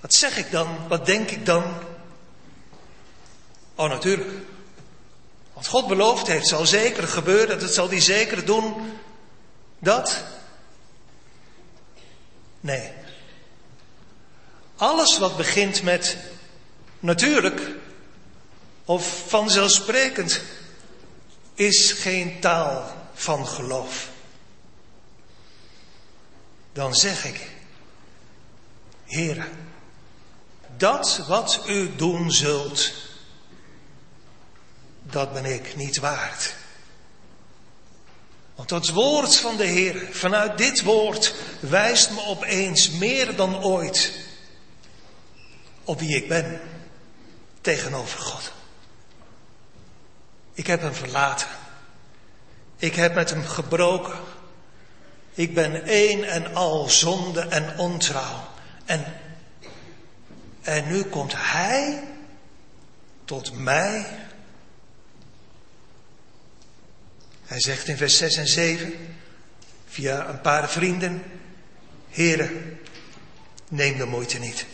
Wat 0.00 0.14
zeg 0.14 0.36
ik 0.36 0.50
dan? 0.50 0.78
Wat 0.88 1.06
denk 1.06 1.30
ik 1.30 1.46
dan? 1.46 1.64
Oh, 3.74 3.88
natuurlijk. 3.88 4.30
Wat 5.52 5.66
God 5.66 5.86
beloofd 5.86 6.26
heeft, 6.26 6.46
zal 6.46 6.66
zeker 6.66 7.08
gebeuren. 7.08 7.58
Dat 7.58 7.74
zal 7.74 7.88
hij 7.88 8.00
zeker 8.00 8.44
doen. 8.44 8.98
Dat? 9.78 10.24
Nee. 12.60 12.90
Alles 14.76 15.18
wat 15.18 15.36
begint 15.36 15.82
met 15.82 16.16
natuurlijk 17.00 17.70
of 18.84 19.22
vanzelfsprekend 19.26 20.40
is 21.54 21.92
geen 21.92 22.40
taal 22.40 22.94
van 23.14 23.46
geloof. 23.46 24.08
Dan 26.74 26.94
zeg 26.94 27.24
ik, 27.24 27.50
Heere, 29.04 29.44
dat 30.76 31.24
wat 31.28 31.62
u 31.66 31.96
doen 31.96 32.32
zult, 32.32 32.92
dat 35.02 35.32
ben 35.32 35.44
ik 35.44 35.76
niet 35.76 35.96
waard. 35.98 36.54
Want 38.54 38.70
het 38.70 38.90
woord 38.90 39.36
van 39.36 39.56
de 39.56 39.64
Heer, 39.64 40.08
vanuit 40.10 40.58
dit 40.58 40.82
woord, 40.82 41.34
wijst 41.60 42.10
me 42.10 42.26
opeens 42.26 42.90
meer 42.90 43.36
dan 43.36 43.62
ooit 43.62 44.12
op 45.84 46.00
wie 46.00 46.16
ik 46.16 46.28
ben 46.28 46.60
tegenover 47.60 48.18
God. 48.18 48.52
Ik 50.52 50.66
heb 50.66 50.80
hem 50.80 50.94
verlaten. 50.94 51.48
Ik 52.76 52.94
heb 52.94 53.14
met 53.14 53.30
hem 53.30 53.44
gebroken. 53.44 54.18
Ik 55.34 55.54
ben 55.54 55.84
één 55.84 56.24
en 56.24 56.54
al 56.54 56.88
zonde 56.88 57.40
en 57.40 57.78
ontrouw. 57.78 58.48
En, 58.84 59.04
en 60.62 60.88
nu 60.88 61.02
komt 61.02 61.32
hij 61.36 62.02
tot 63.24 63.58
mij. 63.58 64.06
Hij 67.44 67.60
zegt 67.60 67.88
in 67.88 67.96
vers 67.96 68.16
6 68.16 68.36
en 68.36 68.48
7, 68.48 69.16
via 69.86 70.28
een 70.28 70.40
paar 70.40 70.70
vrienden, 70.70 71.22
Heren, 72.08 72.80
neem 73.68 73.98
de 73.98 74.04
moeite 74.04 74.38
niet. 74.38 74.66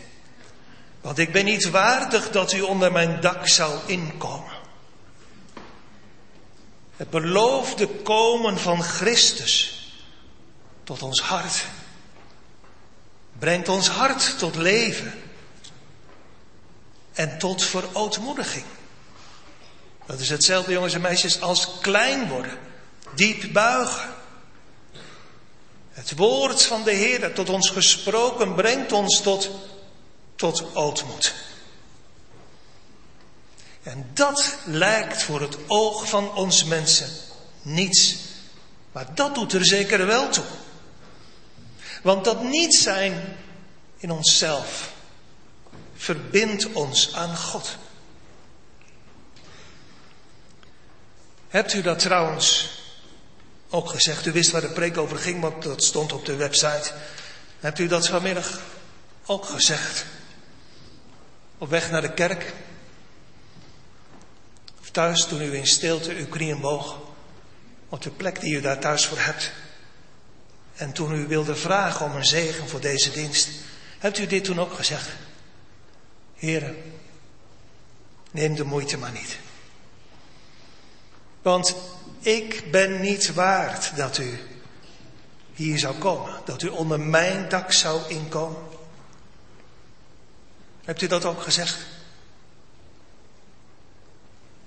Want 1.01 1.19
ik 1.19 1.33
ben 1.33 1.45
niet 1.45 1.71
waardig 1.71 2.31
dat 2.31 2.53
u 2.53 2.61
onder 2.61 2.93
mijn 2.93 3.21
dak 3.21 3.49
zou 3.49 3.79
inkomen. 3.87 4.59
Het 6.97 7.11
beloofde 7.11 7.87
komen 7.87 8.59
van 8.59 8.83
Christus 8.83 9.80
tot 10.91 11.03
ons 11.07 11.21
hart 11.21 11.65
brengt 13.39 13.69
ons 13.71 13.89
hart 13.89 14.39
tot 14.39 14.57
leven 14.57 15.13
en 17.15 17.39
tot 17.39 17.63
verootmoediging. 17.63 18.65
Dat 20.07 20.21
is 20.21 20.29
hetzelfde, 20.29 20.73
jongens 20.73 20.95
en 20.95 21.01
meisjes, 21.01 21.41
als 21.41 21.69
klein 21.81 22.29
worden, 22.29 22.59
diep 23.15 23.53
buigen. 23.53 24.15
Het 25.91 26.17
woord 26.17 26.63
van 26.63 26.83
de 26.83 26.93
Heer 26.93 27.21
dat 27.21 27.35
tot 27.35 27.49
ons 27.49 27.71
gesproken 27.71 28.55
brengt 28.55 28.93
ons 28.93 29.21
tot, 29.21 29.51
tot 30.37 30.75
ootmoed. 30.75 31.35
En 33.83 34.11
dat 34.15 34.57
lijkt 34.65 35.23
voor 35.23 35.41
het 35.41 35.57
oog 35.67 36.09
van 36.09 36.35
ons 36.35 36.65
mensen 36.65 37.11
niets. 37.63 38.17
Maar 38.93 39.15
dat 39.15 39.35
doet 39.35 39.53
er 39.53 39.65
zeker 39.65 40.07
wel 40.07 40.29
toe. 40.29 40.45
Want 42.03 42.25
dat 42.25 42.43
niet 42.43 42.75
zijn 42.75 43.37
in 43.97 44.11
onszelf 44.11 44.93
verbindt 45.95 46.73
ons 46.73 47.15
aan 47.15 47.37
God. 47.37 47.77
Hebt 51.49 51.73
u 51.73 51.83
dat 51.83 51.99
trouwens 51.99 52.71
ook 53.71 53.89
gezegd? 53.89 54.27
U 54.27 54.33
wist 54.33 54.51
waar 54.51 54.61
de 54.61 54.71
preek 54.71 54.97
over 54.97 55.19
ging, 55.19 55.41
want 55.41 55.63
dat 55.63 55.85
stond 55.85 56.13
op 56.13 56.25
de 56.25 56.37
website. 56.37 56.93
Hebt 57.61 57.79
u 57.79 57.87
dat 57.87 58.09
vanmiddag 58.09 58.61
ook 59.27 59.45
gezegd? 59.45 60.05
Op 61.59 61.69
weg 61.69 61.91
naar 61.91 62.03
de 62.03 62.15
kerk? 62.15 62.53
Of 64.81 64.91
thuis 64.91 65.25
toen 65.25 65.43
u 65.43 65.55
in 65.55 65.67
stilte 65.67 66.15
uw 66.15 66.29
knieën 66.29 66.61
boog? 66.61 66.99
Op 67.89 68.03
de 68.03 68.11
plek 68.11 68.41
die 68.41 68.57
u 68.57 68.61
daar 68.61 68.79
thuis 68.79 69.07
voor 69.07 69.19
hebt? 69.19 69.53
En 70.81 70.93
toen 70.93 71.15
u 71.15 71.27
wilde 71.27 71.57
vragen 71.57 72.07
om 72.07 72.17
een 72.17 72.25
zegen 72.25 72.69
voor 72.69 72.81
deze 72.81 73.11
dienst, 73.11 73.49
hebt 73.99 74.19
u 74.19 74.27
dit 74.27 74.45
toen 74.45 74.61
ook 74.61 74.75
gezegd? 74.75 75.09
Heren, 76.35 76.77
neem 78.31 78.55
de 78.55 78.65
moeite 78.65 78.99
maar 78.99 79.13
niet. 79.13 79.39
Want 81.43 81.75
ik 82.21 82.71
ben 82.71 83.01
niet 83.01 83.35
waard 83.35 83.97
dat 83.97 84.19
u 84.19 84.39
hier 85.55 85.79
zou 85.79 85.95
komen, 85.99 86.41
dat 86.45 86.63
u 86.63 86.69
onder 86.69 87.01
mijn 87.01 87.49
dak 87.49 87.73
zou 87.73 88.09
inkomen. 88.09 88.63
Hebt 90.85 91.03
u 91.03 91.07
dat 91.07 91.25
ook 91.25 91.43
gezegd? 91.43 91.77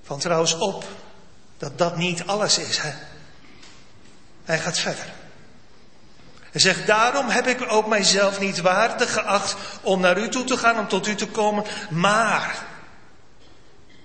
Van 0.04 0.20
trouwens 0.20 0.58
op 0.58 0.86
dat 1.58 1.78
dat 1.78 1.98
niet 1.98 2.26
alles 2.26 2.58
is. 2.58 2.78
Hè? 2.78 2.94
Hij 4.44 4.60
gaat 4.60 4.78
verder. 4.78 5.22
Hij 6.54 6.62
zegt, 6.62 6.88
daarom 6.88 7.30
heb 7.30 7.48
ik 7.48 7.72
ook 7.72 7.88
mijzelf 7.88 8.40
niet 8.40 8.62
waardig 8.62 9.14
geacht 9.14 9.56
om 9.82 10.00
naar 10.00 10.18
u 10.18 10.30
toe 10.30 10.44
te 10.44 10.58
gaan, 10.58 10.80
om 10.80 10.88
tot 10.88 11.08
u 11.08 11.16
te 11.16 11.28
komen. 11.28 11.64
Maar, 11.90 12.66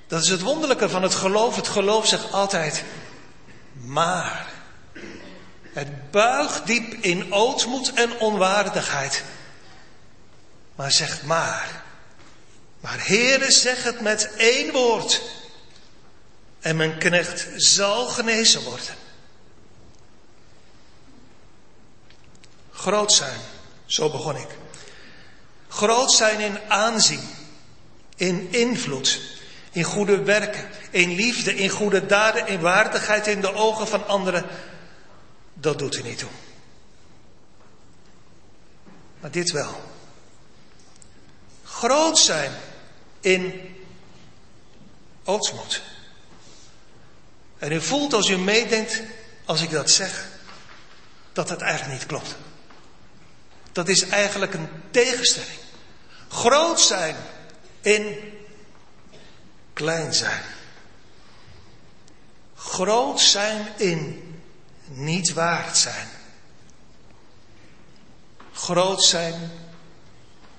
dat 0.07 0.23
is 0.23 0.29
het 0.29 0.41
wonderlijke 0.41 0.89
van 0.89 1.03
het 1.03 1.15
geloof. 1.15 1.57
Het 1.57 1.69
geloof 1.69 2.07
zegt 2.07 2.33
altijd, 2.33 2.85
maar. 3.73 4.47
Het 5.73 6.11
buigt 6.11 6.67
diep 6.67 6.93
in 6.93 7.33
ootmoed 7.33 7.93
en 7.93 8.19
onwaardigheid. 8.19 9.25
Maar 10.75 10.93
zegt 10.93 11.23
maar. 11.23 11.83
Maar 12.81 13.07
Heere, 13.07 13.53
zeg 13.53 13.83
het 13.83 14.01
met 14.01 14.31
één 14.37 14.73
woord. 14.73 15.23
En 16.61 16.77
mijn 16.77 16.99
knecht 16.99 17.49
zal 17.57 18.07
genezen 18.07 18.63
worden. 18.63 19.08
Groot 22.89 23.13
zijn, 23.13 23.41
zo 23.87 24.11
begon 24.11 24.37
ik. 24.37 24.49
Groot 25.69 26.13
zijn 26.13 26.41
in 26.41 26.59
aanzien, 26.69 27.29
in 28.17 28.53
invloed, 28.53 29.21
in 29.73 29.83
goede 29.83 30.23
werken, 30.23 30.69
in 30.91 31.15
liefde, 31.15 31.55
in 31.55 31.69
goede 31.69 32.07
daden, 32.07 32.47
in 32.47 32.61
waardigheid 32.61 33.27
in 33.27 33.41
de 33.41 33.55
ogen 33.55 33.89
van 33.89 34.07
anderen. 34.07 34.47
Dat 35.55 35.79
doet 35.79 35.97
u 35.97 36.03
niet 36.03 36.19
toe. 36.19 36.29
Maar 39.21 39.31
dit 39.31 39.51
wel. 39.51 39.83
Groot 41.65 42.19
zijn 42.19 42.53
in 43.21 43.77
ootsmoed. 45.25 45.83
En 47.59 47.73
u 47.73 47.81
voelt 47.81 48.13
als 48.13 48.29
u 48.29 48.39
meedenkt, 48.39 49.03
als 49.45 49.63
ik 49.63 49.71
dat 49.71 49.91
zeg, 49.91 50.29
dat 51.33 51.49
het 51.49 51.61
eigenlijk 51.61 51.99
niet 51.99 52.07
klopt. 52.07 52.37
Dat 53.79 53.89
is 53.89 54.09
eigenlijk 54.09 54.55
een 54.55 54.69
tegenstelling. 54.91 55.59
Groot 56.29 56.81
zijn 56.81 57.17
in 57.81 58.33
klein 59.73 60.15
zijn. 60.15 60.43
Groot 62.57 63.21
zijn 63.21 63.69
in 63.77 64.35
niet 64.85 65.33
waard 65.33 65.77
zijn. 65.77 66.09
Groot 68.53 69.05
zijn 69.05 69.51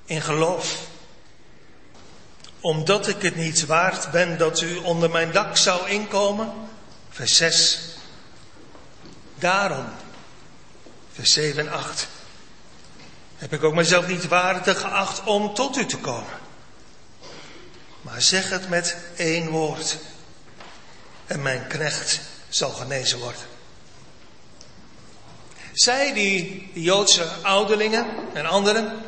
in 0.05 0.21
geloof. 0.21 0.87
Omdat 2.59 3.07
ik 3.07 3.21
het 3.21 3.35
niet 3.35 3.65
waard 3.65 4.11
ben 4.11 4.37
dat 4.37 4.61
u 4.61 4.75
onder 4.77 5.09
mijn 5.09 5.31
dak 5.31 5.57
zou 5.57 5.89
inkomen. 5.89 6.53
Vers 7.09 7.35
6. 7.35 7.79
Daarom. 9.35 9.85
Vers 11.11 11.33
7 11.33 11.67
en 11.67 11.73
8 11.73 12.07
heb 13.39 13.53
ik 13.53 13.63
ook 13.63 13.73
mezelf 13.73 14.07
niet 14.07 14.27
waardig 14.27 14.79
geacht 14.79 15.23
om 15.23 15.53
tot 15.53 15.77
u 15.77 15.85
te 15.85 15.97
komen. 15.97 16.37
Maar 18.01 18.21
zeg 18.21 18.49
het 18.49 18.69
met 18.69 18.97
één 19.15 19.49
woord 19.49 19.97
en 21.25 21.41
mijn 21.41 21.67
knecht 21.67 22.19
zal 22.49 22.69
genezen 22.69 23.19
worden. 23.19 23.41
Zij, 25.73 26.13
die, 26.13 26.71
Joodse 26.73 27.23
ouderlingen 27.41 28.05
en 28.33 28.45
anderen, 28.45 29.01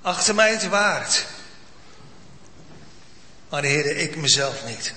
achter 0.00 0.34
mij 0.34 0.50
het 0.50 0.68
waard. 0.68 1.26
Maar 3.48 3.62
Heer, 3.62 3.96
ik 3.96 4.16
mezelf 4.16 4.66
niet. 4.66 4.94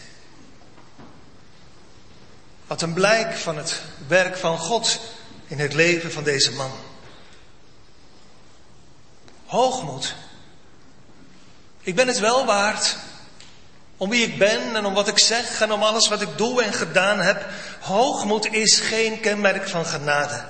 Wat 2.68 2.82
een 2.82 2.94
blijk 2.94 3.38
van 3.38 3.58
het 3.58 3.82
werk 4.08 4.38
van 4.38 4.58
God 4.58 5.00
in 5.48 5.60
het 5.60 5.74
leven 5.74 6.12
van 6.12 6.24
deze 6.24 6.52
man. 6.52 6.72
Hoogmoed. 9.46 10.16
Ik 11.82 11.96
ben 11.96 12.08
het 12.08 12.20
wel 12.20 12.46
waard. 12.46 12.96
Om 13.98 14.10
wie 14.10 14.28
ik 14.28 14.38
ben 14.38 14.76
en 14.76 14.86
om 14.86 14.94
wat 14.94 15.08
ik 15.08 15.20
zeg 15.20 15.62
en 15.62 15.72
om 15.72 15.84
alles 15.84 16.08
wat 16.08 16.22
ik 16.22 16.38
doe 16.38 16.64
en 16.64 16.74
gedaan 16.74 17.20
heb. 17.20 17.46
Hoogmoed 17.80 18.46
is 18.46 18.80
geen 18.80 19.20
kenmerk 19.20 19.70
van 19.70 19.86
genade. 19.86 20.46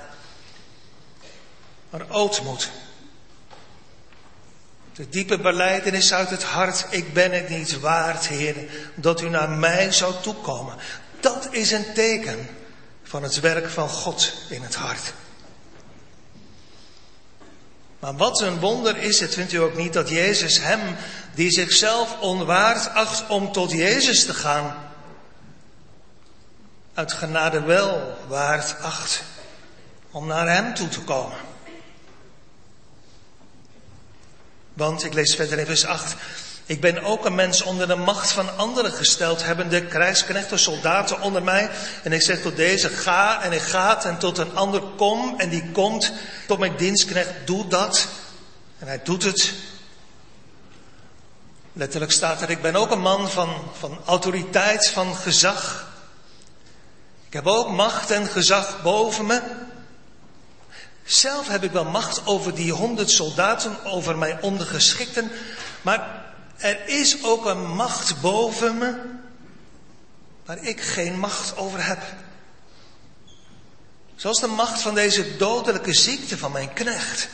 Maar 1.90 2.10
ootmoed. 2.10 2.70
De 4.92 5.08
diepe 5.08 5.38
beleidenis 5.38 6.12
uit 6.12 6.30
het 6.30 6.42
hart. 6.42 6.86
Ik 6.90 7.12
ben 7.12 7.32
het 7.32 7.48
niet 7.48 7.80
waard, 7.80 8.26
Heer, 8.26 8.56
dat 8.94 9.20
u 9.20 9.28
naar 9.28 9.48
mij 9.48 9.92
zou 9.92 10.14
toekomen. 10.22 10.76
Dat 11.20 11.48
is 11.50 11.70
een 11.70 11.92
teken 11.94 12.48
van 13.02 13.22
het 13.22 13.40
werk 13.40 13.70
van 13.70 13.88
God 13.88 14.32
in 14.48 14.62
het 14.62 14.74
hart. 14.74 15.12
Maar 17.98 18.16
wat 18.16 18.40
een 18.40 18.60
wonder 18.60 18.96
is 18.96 19.20
het, 19.20 19.34
vindt 19.34 19.52
u 19.52 19.56
ook 19.56 19.76
niet, 19.76 19.92
dat 19.92 20.08
Jezus 20.08 20.60
hem, 20.60 20.96
die 21.34 21.50
zichzelf 21.50 22.20
onwaard 22.20 22.88
acht 22.88 23.28
om 23.28 23.52
tot 23.52 23.70
Jezus 23.70 24.24
te 24.24 24.34
gaan, 24.34 24.76
uit 26.94 27.12
genade 27.12 27.62
wel 27.62 28.18
waard 28.28 28.76
acht 28.80 29.22
om 30.10 30.26
naar 30.26 30.48
hem 30.48 30.74
toe 30.74 30.88
te 30.88 31.00
komen. 31.00 31.36
Want, 34.72 35.04
ik 35.04 35.14
lees 35.14 35.34
verder 35.34 35.58
in 35.58 35.66
vers 35.66 35.84
8, 35.84 36.14
ik 36.66 36.80
ben 36.80 37.04
ook 37.04 37.24
een 37.24 37.34
mens 37.34 37.62
onder 37.62 37.88
de 37.88 37.94
macht 37.94 38.32
van 38.32 38.56
anderen 38.56 38.92
gesteld, 38.92 39.44
hebben 39.44 39.68
de 39.68 39.86
krijgsknechten, 39.86 40.58
soldaten 40.58 41.20
onder 41.20 41.42
mij. 41.42 41.70
En 42.02 42.12
ik 42.12 42.22
zeg 42.22 42.40
tot 42.40 42.56
deze, 42.56 42.88
ga 42.88 43.42
en 43.42 43.52
ik 43.52 43.60
gaat 43.60 44.04
en 44.04 44.18
tot 44.18 44.38
een 44.38 44.56
ander 44.56 44.80
kom 44.80 45.34
en 45.38 45.48
die 45.48 45.70
komt. 45.70 46.12
Tot 46.46 46.58
mijn 46.58 46.76
dienstknecht, 46.76 47.30
doe 47.44 47.68
dat. 47.68 48.06
En 48.78 48.86
hij 48.86 49.00
doet 49.02 49.22
het. 49.22 49.52
Letterlijk 51.72 52.12
staat 52.12 52.42
er, 52.42 52.50
ik 52.50 52.62
ben 52.62 52.76
ook 52.76 52.90
een 52.90 53.00
man 53.00 53.30
van, 53.30 53.54
van 53.78 53.98
autoriteit, 54.04 54.88
van 54.88 55.16
gezag. 55.16 55.88
Ik 57.26 57.32
heb 57.32 57.46
ook 57.46 57.70
macht 57.70 58.10
en 58.10 58.26
gezag 58.26 58.82
boven 58.82 59.26
me. 59.26 59.42
Zelf 61.04 61.48
heb 61.48 61.64
ik 61.64 61.70
wel 61.70 61.84
macht 61.84 62.26
over 62.26 62.54
die 62.54 62.72
honderd 62.72 63.10
soldaten, 63.10 63.84
over 63.84 64.18
mijn 64.18 64.42
ondergeschikten. 64.42 65.30
Maar 65.82 66.24
er 66.56 66.88
is 66.88 67.24
ook 67.24 67.44
een 67.44 67.66
macht 67.66 68.20
boven 68.20 68.78
me 68.78 69.00
waar 70.44 70.64
ik 70.64 70.80
geen 70.80 71.18
macht 71.18 71.56
over 71.56 71.86
heb. 71.86 72.02
Zoals 74.16 74.40
de 74.40 74.46
macht 74.46 74.80
van 74.80 74.94
deze 74.94 75.36
dodelijke 75.36 75.92
ziekte 75.92 76.38
van 76.38 76.52
mijn 76.52 76.72
knecht. 76.72 77.28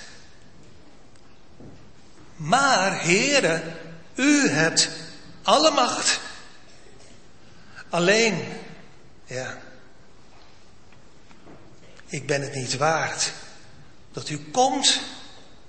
Maar, 2.36 3.00
heren, 3.00 3.76
u 4.14 4.48
hebt 4.48 4.88
alle 5.42 5.70
macht. 5.70 6.20
Alleen, 7.88 8.44
ja, 9.24 9.58
ik 12.06 12.26
ben 12.26 12.42
het 12.42 12.54
niet 12.54 12.76
waard 12.76 13.32
dat 14.12 14.28
u 14.28 14.38
komt 14.38 15.00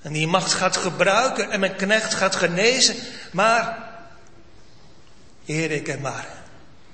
en 0.03 0.13
die 0.13 0.27
macht 0.27 0.53
gaat 0.53 0.77
gebruiken 0.77 1.51
en 1.51 1.59
mijn 1.59 1.75
knecht 1.75 2.13
gaat 2.13 2.35
genezen. 2.35 2.95
Maar, 3.31 3.91
Heer, 5.45 5.71
ik 5.71 5.87
heb 5.87 6.01
maar 6.01 6.27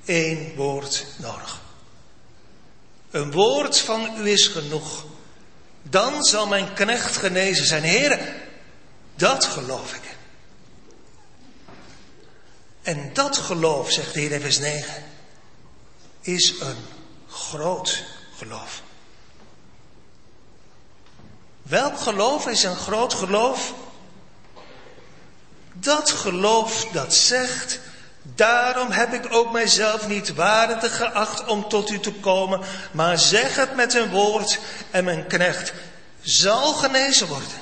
één 0.06 0.56
woord 0.56 1.06
nodig. 1.18 1.62
Een 3.12 3.32
woord 3.32 3.80
van 3.80 4.18
u 4.18 4.30
is 4.30 4.48
genoeg. 4.48 5.06
Dan 5.84 6.24
zal 6.24 6.48
mijn 6.48 6.74
knecht 6.74 7.18
genezen 7.18 7.66
zijn. 7.66 7.84
Heer, 7.84 8.36
dat 9.16 9.46
geloof 9.46 9.94
ik. 9.94 10.18
En 12.82 13.14
dat 13.14 13.38
geloof, 13.38 13.92
zegt 13.92 14.14
de 14.14 14.20
Heer 14.20 14.42
vers 14.42 14.60
9, 14.60 15.04
is 16.22 16.54
een 16.60 16.86
groot 17.28 18.04
geloof. 18.38 18.82
Welk 21.70 22.00
geloof 22.00 22.48
is 22.48 22.64
een 22.64 22.76
groot 22.76 23.14
geloof? 23.14 23.74
Dat 25.74 26.12
geloof 26.12 26.86
dat 26.86 27.14
zegt, 27.14 27.80
daarom 28.22 28.92
heb 28.92 29.14
ik 29.14 29.34
ook 29.34 29.52
mijzelf 29.52 30.08
niet 30.08 30.34
waardig 30.34 30.98
geacht 30.98 31.46
om 31.46 31.70
tot 31.70 31.90
u 31.90 32.00
te 32.00 32.14
komen, 32.14 32.62
maar 32.92 33.18
zeg 33.18 33.56
het 33.56 33.76
met 33.76 33.94
een 33.94 34.10
woord 34.10 34.60
en 34.92 35.04
mijn 35.04 35.28
knecht 35.28 35.74
zal 36.22 36.74
genezen 36.74 37.28
worden. 37.28 37.62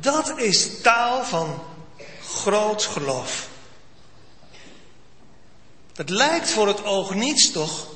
Dat 0.00 0.38
is 0.38 0.80
taal 0.82 1.24
van 1.24 1.62
groot 2.24 2.82
geloof. 2.82 3.48
Het 5.94 6.10
lijkt 6.10 6.50
voor 6.50 6.66
het 6.66 6.84
oog 6.84 7.14
niets 7.14 7.50
toch? 7.50 7.86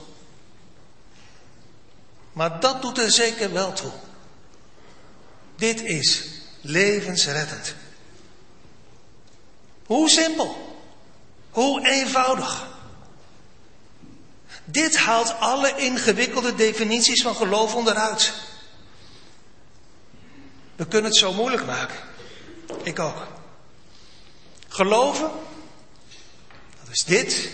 Maar 2.32 2.60
dat 2.60 2.82
doet 2.82 2.98
er 2.98 3.12
zeker 3.12 3.52
wel 3.52 3.72
toe. 3.72 3.92
Dit 5.62 5.83
is 5.83 6.25
levensreddend. 6.61 7.75
Hoe 9.87 10.11
simpel. 10.11 10.81
Hoe 11.51 11.87
eenvoudig. 11.87 12.66
Dit 14.64 14.96
haalt 14.96 15.38
alle 15.38 15.77
ingewikkelde 15.77 16.55
definities 16.55 17.22
van 17.22 17.37
geloof 17.37 17.75
onderuit. 17.75 18.33
We 20.77 20.87
kunnen 20.87 21.11
het 21.11 21.20
zo 21.20 21.33
moeilijk 21.33 21.66
maken. 21.66 21.96
Ik 22.83 22.98
ook. 22.98 23.27
Geloven, 24.68 25.31
dat 26.81 26.90
is 26.90 27.05
dit 27.05 27.51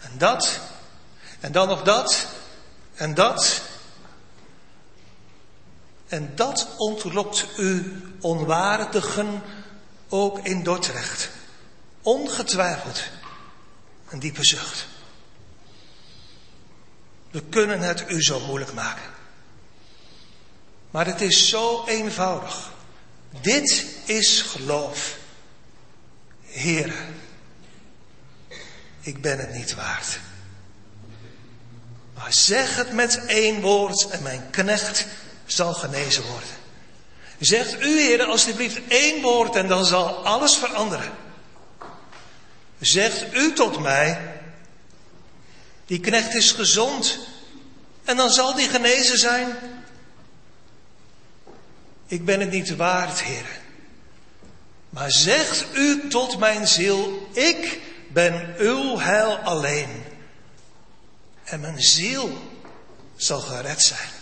en 0.00 0.18
dat 0.18 0.60
en 1.40 1.52
dan 1.52 1.68
nog 1.68 1.82
dat 1.82 2.26
en 2.94 3.14
dat 3.14 3.62
en 6.08 6.32
dat 6.34 6.68
ontlokt 6.76 7.46
u 7.56 8.02
onwaardigen 8.20 9.42
ook 10.08 10.38
in 10.38 10.62
Dordrecht. 10.62 11.30
Ongetwijfeld 12.02 13.02
een 14.08 14.18
diepe 14.18 14.44
zucht. 14.44 14.86
We 17.30 17.42
kunnen 17.42 17.80
het 17.80 18.04
u 18.08 18.22
zo 18.22 18.40
moeilijk 18.40 18.72
maken. 18.72 19.10
Maar 20.90 21.06
het 21.06 21.20
is 21.20 21.48
zo 21.48 21.84
eenvoudig. 21.86 22.72
Dit 23.40 23.86
is 24.04 24.42
geloof. 24.42 25.16
Heren, 26.42 27.14
ik 29.00 29.20
ben 29.20 29.38
het 29.38 29.52
niet 29.52 29.74
waard. 29.74 30.18
Maar 32.14 32.32
zeg 32.32 32.76
het 32.76 32.92
met 32.92 33.24
één 33.26 33.60
woord 33.60 34.08
en 34.10 34.22
mijn 34.22 34.50
knecht 34.50 35.06
zal 35.46 35.74
genezen 35.74 36.22
worden. 36.22 36.48
Zegt 37.38 37.82
u, 37.82 38.00
heren, 38.00 38.26
alstublieft 38.26 38.80
één 38.88 39.22
woord 39.22 39.56
en 39.56 39.68
dan 39.68 39.84
zal 39.84 40.24
alles 40.24 40.56
veranderen. 40.56 41.12
Zegt 42.80 43.34
u 43.34 43.52
tot 43.52 43.80
mij, 43.80 44.40
die 45.86 46.00
knecht 46.00 46.34
is 46.34 46.52
gezond 46.52 47.18
en 48.04 48.16
dan 48.16 48.30
zal 48.30 48.54
die 48.54 48.68
genezen 48.68 49.18
zijn. 49.18 49.56
Ik 52.06 52.24
ben 52.24 52.40
het 52.40 52.50
niet 52.50 52.76
waard, 52.76 53.20
heren. 53.22 53.64
Maar 54.90 55.10
zegt 55.10 55.64
u 55.74 56.08
tot 56.08 56.38
mijn 56.38 56.68
ziel, 56.68 57.28
ik 57.32 57.80
ben 58.08 58.54
uw 58.58 58.98
heil 58.98 59.36
alleen. 59.36 60.04
En 61.44 61.60
mijn 61.60 61.82
ziel 61.82 62.38
zal 63.16 63.40
gered 63.40 63.82
zijn. 63.82 64.15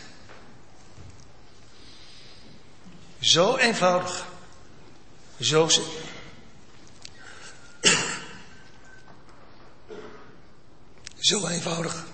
Zo 3.25 3.57
eenvoudig. 3.57 4.27
Zo 5.41 5.69
simpel. 5.69 5.93
Zo 11.19 11.47
eenvoudig. 11.47 12.07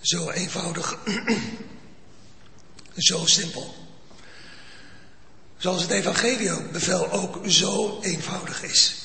Zo 0.00 0.30
eenvoudig. 0.30 0.98
zo 3.08 3.26
simpel. 3.26 3.74
Zoals 5.56 5.82
het 5.82 5.90
evangeliebevel 5.90 7.10
ook 7.10 7.40
zo 7.46 8.00
eenvoudig 8.00 8.62
is. 8.62 9.00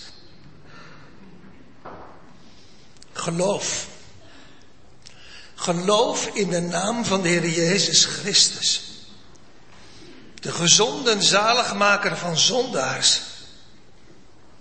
geloof. 3.26 3.95
Geloof 5.66 6.26
in 6.26 6.50
de 6.50 6.62
naam 6.62 7.06
van 7.06 7.22
de 7.22 7.28
Heer 7.28 7.50
Jezus 7.50 8.06
Christus. 8.06 8.82
De 10.36 10.52
gezonde 10.52 11.22
zaligmaker 11.22 12.18
van 12.18 12.38
zondaars. 12.38 13.22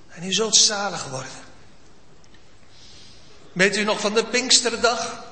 En 0.09 0.25
u 0.25 0.33
zult 0.33 0.57
zalig 0.57 1.09
worden. 1.09 1.43
Weet 3.53 3.77
u 3.77 3.85
nog 3.85 4.01
van 4.01 4.15
de 4.15 4.25
Pinksterdag? 4.25 5.25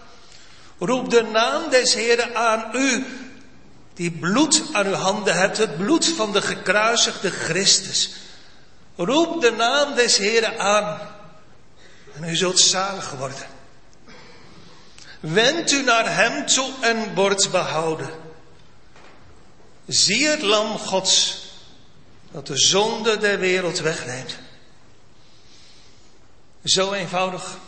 Roep 0.79 1.11
de 1.11 1.23
naam 1.23 1.71
des 1.71 1.95
Heeren 1.95 2.37
aan 2.37 2.71
u, 2.75 3.07
die 3.95 4.11
bloed 4.11 4.63
aan 4.73 4.87
uw 4.87 4.93
handen 4.93 5.35
hebt, 5.35 5.59
het 5.59 5.77
bloed 5.77 6.07
van 6.07 6.33
de 6.33 6.43
gekruisigde 6.43 7.31
Christus. 7.31 8.11
Roep 8.97 9.41
de 9.41 9.51
naam 9.51 9.95
des 9.95 10.17
Heeren 10.17 10.59
aan 10.59 11.01
en 12.15 12.29
u 12.29 12.37
zult 12.37 12.61
zalig 12.61 13.11
worden. 13.11 13.52
Wend 15.23 15.73
u 15.73 15.83
naar 15.83 16.15
Hem 16.15 16.47
toe 16.47 16.75
en 16.81 17.15
wordt 17.15 17.51
behouden. 17.51 18.11
Zie 19.87 20.27
het 20.27 20.43
lam 20.43 20.79
Gods 20.79 21.45
dat 22.31 22.47
de 22.47 22.59
zonde 22.59 23.19
der 23.19 23.39
wereld 23.39 23.79
wegneemt. 23.79 24.39
Zo 26.65 26.93
eenvoudig, 26.93 27.59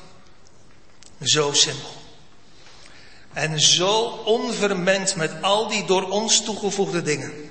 zo 1.23 1.53
simpel. 1.53 1.93
En 3.33 3.61
zo 3.61 4.01
onvermengd 4.25 5.17
met 5.17 5.43
al 5.43 5.69
die 5.69 5.85
door 5.85 6.11
ons 6.11 6.45
toegevoegde 6.45 7.03
dingen. 7.03 7.51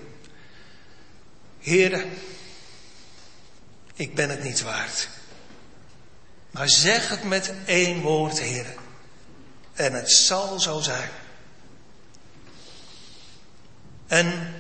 Heren, 1.60 2.12
ik 3.96 4.16
ben 4.16 4.30
het 4.30 4.44
niet 4.44 4.62
waard. 4.62 5.08
Maar 6.52 6.70
zeg 6.70 7.10
het 7.10 7.24
met 7.24 7.54
één 7.66 8.02
woord, 8.02 8.40
Heer. 8.40 8.82
En 9.74 9.94
het 9.94 10.12
zal 10.12 10.60
zo 10.60 10.80
zijn. 10.80 11.10
En, 14.08 14.56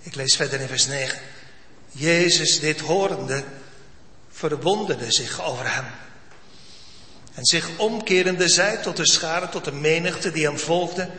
ik 0.00 0.14
lees 0.14 0.36
verder 0.36 0.60
in 0.60 0.68
vers 0.68 0.86
9. 0.86 1.18
Jezus 1.90 2.60
dit 2.60 2.80
horende 2.80 3.44
verwonderde 4.30 5.12
zich 5.12 5.42
over 5.42 5.74
hem. 5.74 5.84
En 7.34 7.44
zich 7.44 7.78
omkerende 7.78 8.48
zei 8.48 8.82
tot 8.82 8.96
de 8.96 9.06
schare, 9.06 9.48
tot 9.48 9.64
de 9.64 9.72
menigte 9.72 10.32
die 10.32 10.44
hem 10.44 10.58
volgde. 10.58 11.10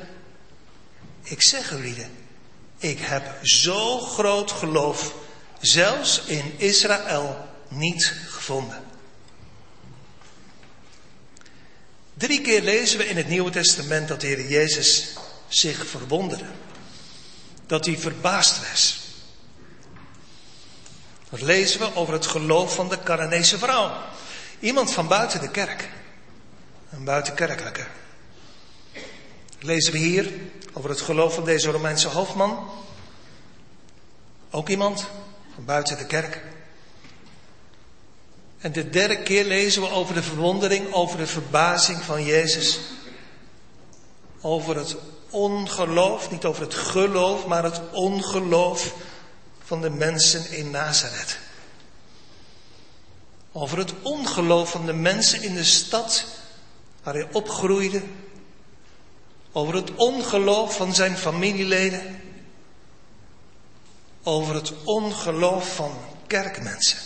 Ik 1.23 1.41
zeg 1.41 1.71
u 1.71 1.75
lieden, 1.75 2.09
ik 2.77 2.99
heb 2.99 3.37
zo 3.41 3.99
groot 3.99 4.51
geloof, 4.51 5.13
zelfs 5.59 6.21
in 6.25 6.53
Israël, 6.57 7.47
niet 7.67 8.13
gevonden. 8.27 8.83
Drie 12.17 12.41
keer 12.41 12.61
lezen 12.61 12.97
we 12.97 13.07
in 13.07 13.17
het 13.17 13.27
Nieuwe 13.27 13.51
Testament 13.51 14.07
dat 14.07 14.21
de 14.21 14.27
Heer 14.27 14.47
Jezus 14.47 15.13
zich 15.47 15.87
verwonderde. 15.87 16.45
Dat 17.65 17.85
hij 17.85 17.97
verbaasd 17.97 18.69
was. 18.69 18.99
Dat 21.29 21.41
lezen 21.41 21.79
we 21.79 21.95
over 21.95 22.13
het 22.13 22.25
geloof 22.25 22.75
van 22.75 22.89
de 22.89 23.03
Caranese 23.03 23.57
vrouw. 23.57 23.91
Iemand 24.59 24.91
van 24.91 25.07
buiten 25.07 25.41
de 25.41 25.51
kerk. 25.51 25.89
Een 26.91 27.03
buitenkerkelijke. 27.03 27.85
Lezen 29.59 29.91
we 29.91 29.97
hier 29.97 30.31
over 30.73 30.89
het 30.89 31.01
geloof 31.01 31.33
van 31.33 31.45
deze 31.45 31.71
Romeinse 31.71 32.07
hoofdman. 32.07 32.69
Ook 34.49 34.69
iemand 34.69 35.07
van 35.55 35.65
buiten 35.65 35.97
de 35.97 36.05
kerk. 36.05 36.41
En 38.59 38.71
de 38.71 38.89
derde 38.89 39.23
keer 39.23 39.43
lezen 39.43 39.81
we 39.81 39.89
over 39.89 40.13
de 40.13 40.23
verwondering, 40.23 40.93
over 40.93 41.17
de 41.17 41.27
verbazing 41.27 42.01
van 42.01 42.23
Jezus. 42.23 42.79
Over 44.41 44.77
het 44.77 44.95
ongeloof, 45.29 46.31
niet 46.31 46.45
over 46.45 46.61
het 46.61 46.73
geloof, 46.73 47.45
maar 47.45 47.63
het 47.63 47.81
ongeloof 47.91 48.93
van 49.63 49.81
de 49.81 49.89
mensen 49.89 50.51
in 50.51 50.71
Nazareth. 50.71 51.39
Over 53.51 53.77
het 53.77 53.93
ongeloof 54.01 54.71
van 54.71 54.85
de 54.85 54.93
mensen 54.93 55.43
in 55.43 55.53
de 55.53 55.63
stad 55.63 56.25
waar 57.03 57.13
hij 57.13 57.27
opgroeide. 57.31 58.01
Over 59.51 59.75
het 59.75 59.95
ongeloof 59.95 60.75
van 60.75 60.93
zijn 60.93 61.17
familieleden. 61.17 62.21
Over 64.23 64.55
het 64.55 64.73
ongeloof 64.83 65.75
van 65.75 65.97
kerkmensen. 66.27 66.97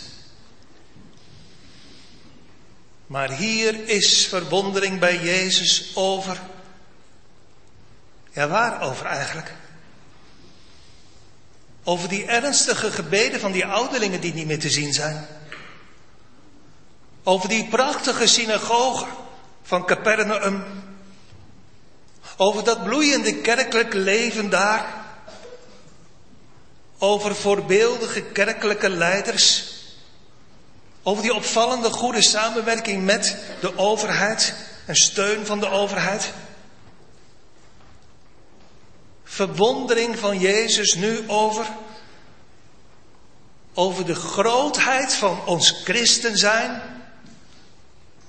Maar 3.10 3.30
hier 3.30 3.88
is 3.88 4.26
verwondering 4.26 4.98
bij 4.98 5.18
Jezus 5.18 5.90
over. 5.94 6.40
Ja, 8.32 8.48
waarover 8.48 9.06
eigenlijk? 9.06 9.52
Over 11.84 12.08
die 12.08 12.24
ernstige 12.24 12.90
gebeden 12.90 13.40
van 13.40 13.52
die 13.52 13.66
ouderlingen 13.66 14.20
die 14.20 14.34
niet 14.34 14.46
meer 14.46 14.58
te 14.58 14.70
zien 14.70 14.92
zijn. 14.92 15.26
Over 17.22 17.48
die 17.48 17.68
prachtige 17.68 18.26
synagoge 18.26 19.06
van 19.62 19.86
Capernaum. 19.86 20.64
Over 22.36 22.64
dat 22.64 22.84
bloeiende 22.84 23.36
kerkelijke 23.36 23.98
leven 23.98 24.50
daar. 24.50 25.04
Over 26.98 27.34
voorbeeldige 27.34 28.22
kerkelijke 28.22 28.88
leiders. 28.88 29.78
Over 31.02 31.22
die 31.22 31.34
opvallende 31.34 31.90
goede 31.90 32.22
samenwerking 32.22 33.04
met 33.04 33.36
de 33.60 33.78
overheid 33.78 34.54
en 34.86 34.96
steun 34.96 35.46
van 35.46 35.60
de 35.60 35.68
overheid. 35.68 36.32
Verwondering 39.24 40.18
van 40.18 40.38
Jezus 40.38 40.94
nu 40.94 41.28
over, 41.28 41.66
over 43.74 44.06
de 44.06 44.14
grootheid 44.14 45.14
van 45.14 45.46
ons 45.46 45.70
christen 45.84 46.36
zijn. 46.36 46.82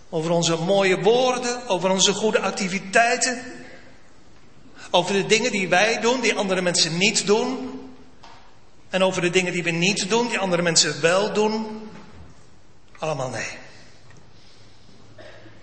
Over 0.09 0.31
onze 0.31 0.55
mooie 0.55 1.01
woorden, 1.01 1.67
over 1.67 1.89
onze 1.89 2.13
goede 2.13 2.39
activiteiten. 2.39 3.41
Over 4.91 5.13
de 5.13 5.25
dingen 5.25 5.51
die 5.51 5.69
wij 5.69 5.99
doen, 5.99 6.21
die 6.21 6.35
andere 6.35 6.61
mensen 6.61 6.97
niet 6.97 7.25
doen. 7.25 7.79
En 8.89 9.03
over 9.03 9.21
de 9.21 9.29
dingen 9.29 9.53
die 9.53 9.63
we 9.63 9.71
niet 9.71 10.09
doen, 10.09 10.27
die 10.27 10.39
andere 10.39 10.61
mensen 10.61 11.01
wel 11.01 11.33
doen. 11.33 11.89
Allemaal 13.01 13.29
nee. 13.29 13.57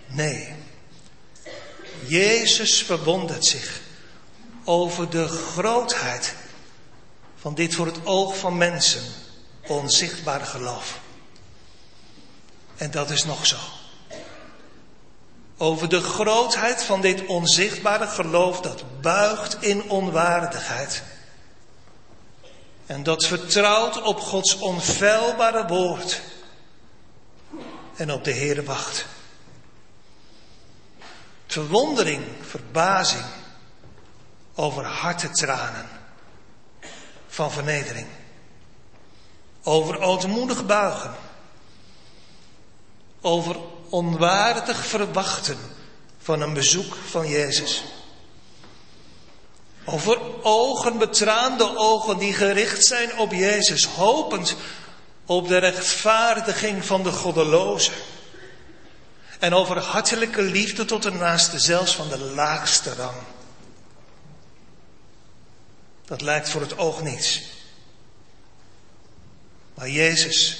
Nee. 0.07 0.53
Jezus 2.07 2.83
verwondert 2.83 3.45
zich 3.45 3.81
over 4.63 5.09
de 5.09 5.27
grootheid 5.27 6.35
van 7.35 7.55
dit 7.55 7.75
voor 7.75 7.85
het 7.85 8.05
oog 8.05 8.37
van 8.37 8.57
mensen 8.57 9.03
onzichtbare 9.67 10.45
geloof. 10.45 10.99
En 12.77 12.91
dat 12.91 13.09
is 13.09 13.25
nog 13.25 13.45
zo. 13.45 13.57
Over 15.57 15.89
de 15.89 16.01
grootheid 16.01 16.83
van 16.83 17.01
dit 17.01 17.25
onzichtbare 17.25 18.07
geloof 18.07 18.61
dat 18.61 19.01
buigt 19.01 19.63
in 19.63 19.89
onwaardigheid. 19.89 21.03
En 22.85 23.03
dat 23.03 23.25
vertrouwt 23.25 24.01
op 24.01 24.19
Gods 24.19 24.57
onfeilbare 24.57 25.67
woord 25.67 26.21
en 27.99 28.11
op 28.11 28.23
de 28.23 28.33
Heere 28.33 28.63
wacht. 28.63 29.05
Verwondering, 31.47 32.23
verbazing 32.41 33.25
over 34.55 34.85
hartetranen 34.85 35.89
van 37.27 37.51
vernedering. 37.51 38.07
Over 39.63 39.99
ootmoedig 39.99 40.65
buigen. 40.65 41.15
Over 43.21 43.55
onwaardig 43.89 44.85
verwachten 44.85 45.57
van 46.17 46.41
een 46.41 46.53
bezoek 46.53 46.95
van 46.95 47.27
Jezus. 47.27 47.83
Over 49.85 50.43
ogen, 50.43 50.97
betraande 50.97 51.77
ogen 51.77 52.17
die 52.17 52.33
gericht 52.33 52.85
zijn 52.85 53.17
op 53.17 53.31
Jezus, 53.31 53.85
hopend 53.85 54.55
op 55.29 55.47
de 55.47 55.57
rechtvaardiging 55.57 56.85
van 56.85 57.03
de 57.03 57.11
goddeloze. 57.11 57.91
En 59.39 59.53
over 59.53 59.79
hartelijke 59.79 60.41
liefde 60.41 60.85
tot 60.85 61.03
de 61.03 61.11
naaste, 61.11 61.59
zelfs 61.59 61.95
van 61.95 62.09
de 62.09 62.17
laagste 62.17 62.93
rang. 62.93 63.17
Dat 66.05 66.21
lijkt 66.21 66.49
voor 66.49 66.61
het 66.61 66.77
oog 66.77 67.01
niets. 67.01 67.41
Maar 69.73 69.89
Jezus 69.89 70.57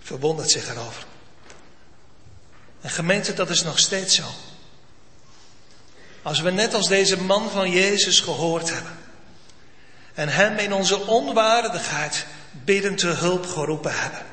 verwondert 0.00 0.50
zich 0.50 0.68
erover. 0.68 1.06
En 2.80 2.90
gemeente, 2.90 3.34
dat 3.34 3.50
is 3.50 3.62
nog 3.62 3.78
steeds 3.78 4.14
zo. 4.14 4.26
Als 6.22 6.40
we 6.40 6.50
net 6.50 6.74
als 6.74 6.88
deze 6.88 7.20
man 7.20 7.50
van 7.50 7.70
Jezus 7.70 8.20
gehoord 8.20 8.70
hebben. 8.72 8.98
En 10.14 10.28
hem 10.28 10.56
in 10.56 10.72
onze 10.72 11.06
onwaardigheid 11.06 12.26
bidden 12.50 12.96
te 12.96 13.06
hulp 13.06 13.46
geroepen 13.46 14.00
hebben. 14.00 14.26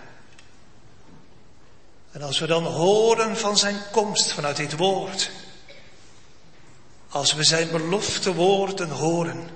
En 2.12 2.22
als 2.22 2.40
we 2.40 2.48
dan 2.48 2.64
horen 2.64 3.38
van 3.38 3.58
zijn 3.58 3.82
komst 3.92 4.32
vanuit 4.32 4.56
dit 4.56 4.78
woord, 4.78 5.32
als 7.10 7.34
we 7.34 7.44
zijn 7.44 7.72
belofte 7.72 8.34
woorden 8.34 8.90
horen, 8.90 9.50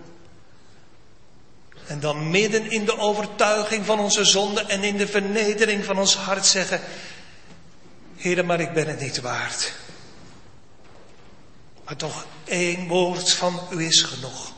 en 1.85 1.99
dan 1.99 2.29
midden 2.29 2.71
in 2.71 2.85
de 2.85 2.97
overtuiging 2.97 3.85
van 3.85 3.99
onze 3.99 4.25
zonde 4.25 4.61
en 4.61 4.83
in 4.83 4.97
de 4.97 5.07
vernedering 5.07 5.85
van 5.85 5.99
ons 5.99 6.15
hart 6.15 6.45
zeggen, 6.45 6.81
Heer, 8.15 8.45
maar 8.45 8.59
ik 8.59 8.73
ben 8.73 8.87
het 8.87 8.99
niet 8.99 9.21
waard. 9.21 9.73
Maar 11.85 11.95
toch 11.95 12.25
één 12.43 12.87
woord 12.87 13.33
van 13.33 13.59
u 13.71 13.85
is 13.85 14.01
genoeg. 14.01 14.53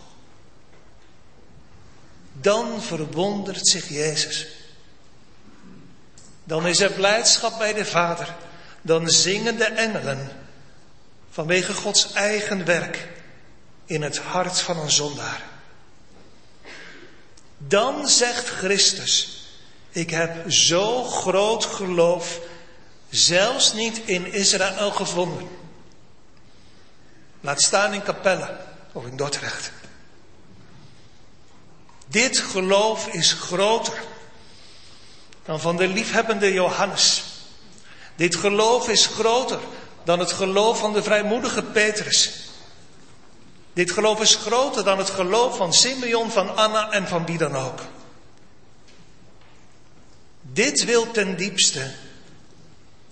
Dan 2.41 2.81
verwondert 2.81 3.67
zich 3.67 3.89
Jezus. 3.89 4.47
Dan 6.43 6.67
is 6.67 6.79
er 6.79 6.91
blijdschap 6.91 7.57
bij 7.57 7.73
de 7.73 7.85
Vader. 7.85 8.35
Dan 8.81 9.09
zingen 9.09 9.57
de 9.57 9.65
engelen 9.65 10.31
vanwege 11.29 11.73
Gods 11.73 12.13
eigen 12.13 12.65
werk 12.65 13.07
in 13.85 14.01
het 14.01 14.17
hart 14.17 14.59
van 14.59 14.79
een 14.79 14.91
zondaar. 14.91 15.41
Dan 17.57 18.07
zegt 18.07 18.47
Christus, 18.47 19.45
ik 19.89 20.09
heb 20.09 20.51
zo 20.51 21.03
groot 21.03 21.65
geloof 21.65 22.39
zelfs 23.09 23.73
niet 23.73 23.97
in 24.05 24.33
Israël 24.33 24.91
gevonden. 24.91 25.49
Laat 27.41 27.61
staan 27.61 27.93
in 27.93 28.03
Capelle 28.03 28.57
of 28.91 29.05
in 29.05 29.17
Dordrecht. 29.17 29.71
Dit 32.11 32.37
geloof 32.37 33.07
is 33.07 33.31
groter 33.31 34.03
dan 35.45 35.59
van 35.59 35.77
de 35.77 35.87
liefhebbende 35.87 36.53
Johannes. 36.53 37.23
Dit 38.15 38.35
geloof 38.35 38.89
is 38.89 39.05
groter 39.05 39.59
dan 40.03 40.19
het 40.19 40.31
geloof 40.31 40.79
van 40.79 40.93
de 40.93 41.03
vrijmoedige 41.03 41.63
Petrus. 41.63 42.31
Dit 43.73 43.91
geloof 43.91 44.21
is 44.21 44.35
groter 44.35 44.83
dan 44.83 44.97
het 44.97 45.09
geloof 45.09 45.57
van 45.57 45.73
Simeon, 45.73 46.31
van 46.31 46.55
Anna 46.55 46.91
en 46.91 47.07
van 47.07 47.25
wie 47.25 47.37
dan 47.37 47.55
ook. 47.55 47.79
Dit 50.41 50.85
wil 50.85 51.11
ten 51.11 51.37
diepste 51.37 51.91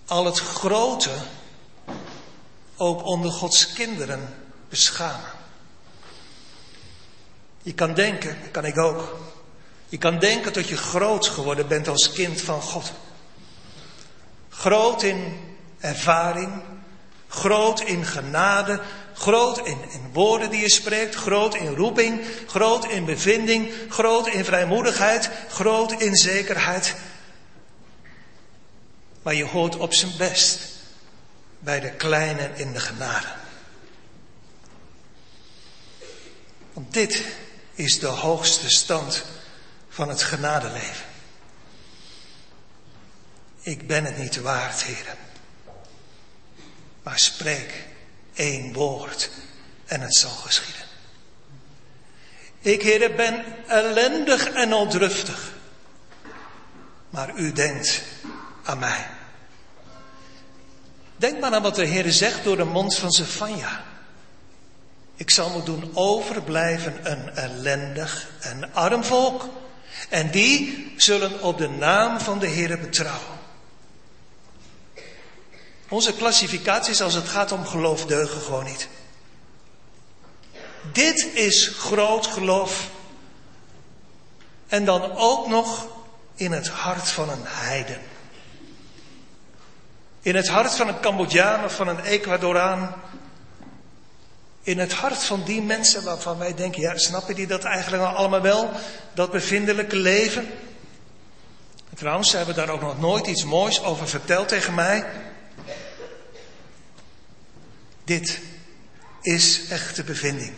al 0.05 0.25
het 0.25 0.39
grote 0.39 1.11
ook 2.77 3.05
onder 3.05 3.31
Gods 3.31 3.73
kinderen 3.73 4.35
beschamen. 4.69 5.38
Je 7.61 7.73
kan 7.73 7.93
denken, 7.93 8.37
kan 8.51 8.65
ik 8.65 8.77
ook. 8.77 9.19
Je 9.89 9.97
kan 9.97 10.19
denken 10.19 10.53
dat 10.53 10.67
je 10.67 10.77
groot 10.77 11.27
geworden 11.27 11.67
bent 11.67 11.87
als 11.87 12.11
kind 12.11 12.41
van 12.41 12.61
God. 12.61 12.91
Groot 14.49 15.03
in 15.03 15.39
ervaring, 15.79 16.61
groot 17.27 17.81
in 17.81 18.05
genade, 18.05 18.81
groot 19.13 19.57
in, 19.57 19.77
in 19.89 20.09
woorden 20.13 20.49
die 20.49 20.61
je 20.61 20.71
spreekt, 20.71 21.15
groot 21.15 21.55
in 21.55 21.75
roeping, 21.75 22.21
groot 22.47 22.85
in 22.85 23.05
bevinding, 23.05 23.71
groot 23.89 24.27
in 24.27 24.45
vrijmoedigheid, 24.45 25.29
groot 25.49 25.91
in 25.91 26.15
zekerheid. 26.15 26.95
Maar 29.21 29.33
je 29.33 29.45
hoort 29.45 29.77
op 29.77 29.93
zijn 29.93 30.11
best 30.17 30.59
bij 31.59 31.79
de 31.79 31.91
kleinen 31.91 32.55
in 32.55 32.73
de 32.73 32.79
genade. 32.79 33.27
Want 36.73 36.93
dit 36.93 37.23
is 37.79 37.99
de 37.99 38.07
hoogste 38.07 38.69
stand 38.69 39.23
van 39.89 40.09
het 40.09 40.23
genadeleven. 40.23 41.05
Ik 43.59 43.87
ben 43.87 44.05
het 44.05 44.17
niet 44.17 44.41
waard, 44.41 44.83
heren. 44.83 45.17
Maar 47.03 47.19
spreek 47.19 47.87
één 48.33 48.73
woord 48.73 49.29
en 49.85 50.01
het 50.01 50.15
zal 50.15 50.29
geschieden. 50.29 50.85
Ik, 52.59 52.81
heren, 52.81 53.15
ben 53.15 53.45
ellendig 53.67 54.49
en 54.49 54.73
ontruftig. 54.73 55.53
Maar 57.09 57.35
u 57.35 57.51
denkt 57.51 58.01
aan 58.63 58.79
mij. 58.79 59.07
Denk 61.15 61.39
maar 61.39 61.53
aan 61.53 61.61
wat 61.61 61.75
de 61.75 61.85
Heer 61.85 62.11
zegt 62.11 62.43
door 62.43 62.57
de 62.57 62.63
mond 62.63 62.95
van 62.95 63.11
Zephania. 63.11 63.88
Ik 65.19 65.29
zal 65.29 65.49
me 65.49 65.63
doen 65.63 65.91
overblijven 65.93 67.11
een 67.11 67.35
ellendig 67.35 68.29
en 68.39 68.73
arm 68.73 69.03
volk. 69.03 69.45
En 70.09 70.31
die 70.31 70.93
zullen 70.97 71.41
op 71.41 71.57
de 71.57 71.69
naam 71.69 72.19
van 72.19 72.39
de 72.39 72.47
Heer 72.47 72.79
betrouwen. 72.79 73.39
Onze 75.89 76.13
klassificaties 76.13 77.01
als 77.01 77.13
het 77.13 77.27
gaat 77.27 77.51
om 77.51 77.65
geloof 77.65 78.05
deugen 78.05 78.41
gewoon 78.41 78.63
niet. 78.63 78.87
Dit 80.91 81.27
is 81.33 81.67
groot 81.67 82.27
geloof. 82.27 82.89
En 84.67 84.85
dan 84.85 85.15
ook 85.15 85.47
nog 85.47 85.87
in 86.35 86.51
het 86.51 86.67
hart 86.67 87.09
van 87.09 87.29
een 87.29 87.45
heiden. 87.45 88.01
In 90.21 90.35
het 90.35 90.47
hart 90.47 90.75
van 90.75 90.87
een 90.87 90.99
Cambodjaan 90.99 91.63
of 91.63 91.75
van 91.75 91.87
een 91.87 91.99
Ecuadoraan. 91.99 92.95
In 94.61 94.79
het 94.79 94.93
hart 94.93 95.23
van 95.23 95.43
die 95.43 95.61
mensen 95.61 96.03
waarvan 96.03 96.37
wij 96.37 96.53
denken, 96.53 96.81
ja, 96.81 96.97
snappen 96.97 97.35
die 97.35 97.47
dat 97.47 97.63
eigenlijk 97.63 98.03
al 98.03 98.15
allemaal 98.15 98.41
wel? 98.41 98.71
Dat 99.13 99.31
bevindelijke 99.31 99.95
leven? 99.95 100.47
En 101.89 101.97
trouwens, 101.97 102.29
ze 102.29 102.37
hebben 102.37 102.55
daar 102.55 102.69
ook 102.69 102.81
nog 102.81 102.99
nooit 102.99 103.27
iets 103.27 103.43
moois 103.43 103.83
over 103.83 104.07
verteld 104.07 104.47
tegen 104.47 104.73
mij. 104.73 105.05
Dit 108.03 108.39
is 109.21 109.67
echte 109.69 110.03
bevinding. 110.03 110.53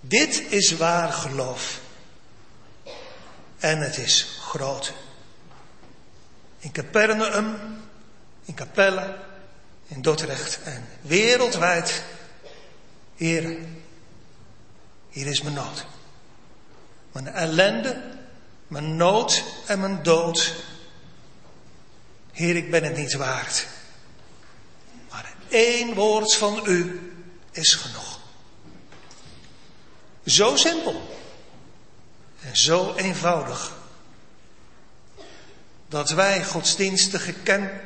Dit 0.00 0.42
is 0.48 0.76
waar 0.76 1.12
geloof. 1.12 1.80
En 3.58 3.78
het 3.78 3.98
is 3.98 4.38
groot. 4.40 4.92
In 6.58 6.72
Capernaum 6.72 7.56
in 8.48 8.54
Capelle, 8.54 9.16
in 9.88 10.02
Dordrecht 10.02 10.58
en 10.64 10.88
wereldwijd. 11.00 12.02
Heer, 13.18 13.58
hier 15.08 15.26
is 15.26 15.42
mijn 15.42 15.54
nood. 15.54 15.86
Mijn 17.12 17.28
ellende, 17.28 18.02
mijn 18.68 18.96
nood 18.96 19.44
en 19.66 19.80
mijn 19.80 20.02
dood. 20.02 20.54
Heer, 22.32 22.56
ik 22.56 22.70
ben 22.70 22.84
het 22.84 22.96
niet 22.96 23.12
waard. 23.12 23.66
Maar 25.10 25.32
één 25.48 25.94
woord 25.94 26.34
van 26.34 26.62
u 26.66 27.12
is 27.50 27.74
genoeg. 27.74 28.20
Zo 30.24 30.56
simpel 30.56 31.18
en 32.40 32.56
zo 32.56 32.94
eenvoudig 32.94 33.76
dat 35.88 36.10
wij 36.10 36.44
godsdienstige 36.44 37.34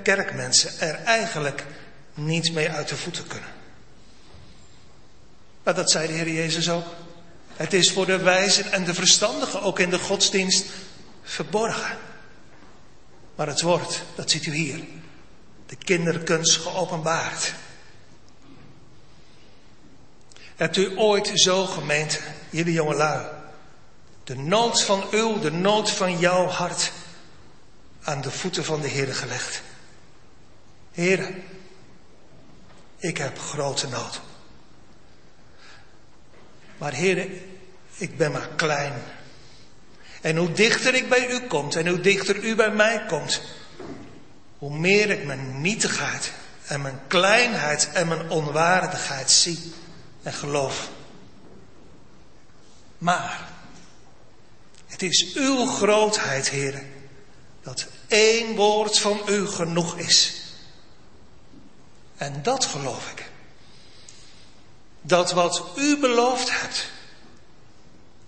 kerkmensen 0.02 0.80
er 0.80 0.94
eigenlijk 0.94 1.66
niet 2.14 2.52
mee 2.52 2.70
uit 2.70 2.88
de 2.88 2.96
voeten 2.96 3.26
kunnen. 3.26 3.51
Maar 5.62 5.74
dat 5.74 5.90
zei 5.90 6.06
de 6.06 6.12
Heer 6.12 6.30
Jezus 6.30 6.70
ook. 6.70 6.86
Het 7.56 7.72
is 7.72 7.92
voor 7.92 8.06
de 8.06 8.18
wijzen 8.18 8.72
en 8.72 8.84
de 8.84 8.94
verstandigen 8.94 9.62
ook 9.62 9.78
in 9.78 9.90
de 9.90 9.98
godsdienst 9.98 10.66
verborgen. 11.22 11.98
Maar 13.34 13.46
het 13.46 13.60
wordt, 13.60 14.02
dat 14.14 14.30
ziet 14.30 14.46
u 14.46 14.54
hier, 14.54 14.84
de 15.66 15.76
kinderkunst 15.76 16.56
geopenbaard. 16.56 17.54
Hebt 20.56 20.76
u 20.76 20.98
ooit 20.98 21.30
zo 21.34 21.66
gemeente, 21.66 22.18
jullie 22.50 22.72
jongelui, 22.72 23.26
de 24.24 24.36
nood 24.36 24.82
van 24.82 25.04
uw, 25.10 25.38
de 25.38 25.50
nood 25.50 25.90
van 25.90 26.18
jouw 26.18 26.46
hart 26.46 26.92
aan 28.02 28.20
de 28.20 28.30
voeten 28.30 28.64
van 28.64 28.80
de 28.80 28.88
Heer 28.88 29.14
gelegd. 29.14 29.62
Heer, 30.92 31.34
ik 32.98 33.18
heb 33.18 33.38
grote 33.38 33.88
nood. 33.88 34.20
Maar 36.82 36.92
Heer, 36.92 37.30
ik 37.96 38.16
ben 38.16 38.32
maar 38.32 38.48
klein. 38.56 38.92
En 40.20 40.36
hoe 40.36 40.52
dichter 40.52 40.94
ik 40.94 41.08
bij 41.08 41.30
u 41.30 41.40
komt 41.46 41.76
en 41.76 41.86
hoe 41.86 42.00
dichter 42.00 42.44
u 42.44 42.54
bij 42.54 42.70
mij 42.70 43.04
komt, 43.06 43.42
hoe 44.58 44.78
meer 44.78 45.10
ik 45.10 45.24
mijn 45.24 45.60
nietigheid 45.60 46.32
en 46.66 46.82
mijn 46.82 47.00
kleinheid 47.06 47.90
en 47.92 48.08
mijn 48.08 48.30
onwaardigheid 48.30 49.30
zie 49.30 49.72
en 50.22 50.32
geloof. 50.32 50.88
Maar 52.98 53.48
het 54.86 55.02
is 55.02 55.34
uw 55.34 55.66
grootheid, 55.66 56.48
Heer, 56.50 56.82
dat 57.62 57.86
één 58.06 58.54
woord 58.54 58.98
van 58.98 59.20
u 59.28 59.46
genoeg 59.46 59.98
is. 59.98 60.42
En 62.16 62.42
dat 62.42 62.64
geloof 62.64 63.10
ik. 63.10 63.21
Dat 65.02 65.32
wat 65.32 65.62
u 65.76 65.98
beloofd 65.98 66.60
hebt, 66.60 66.90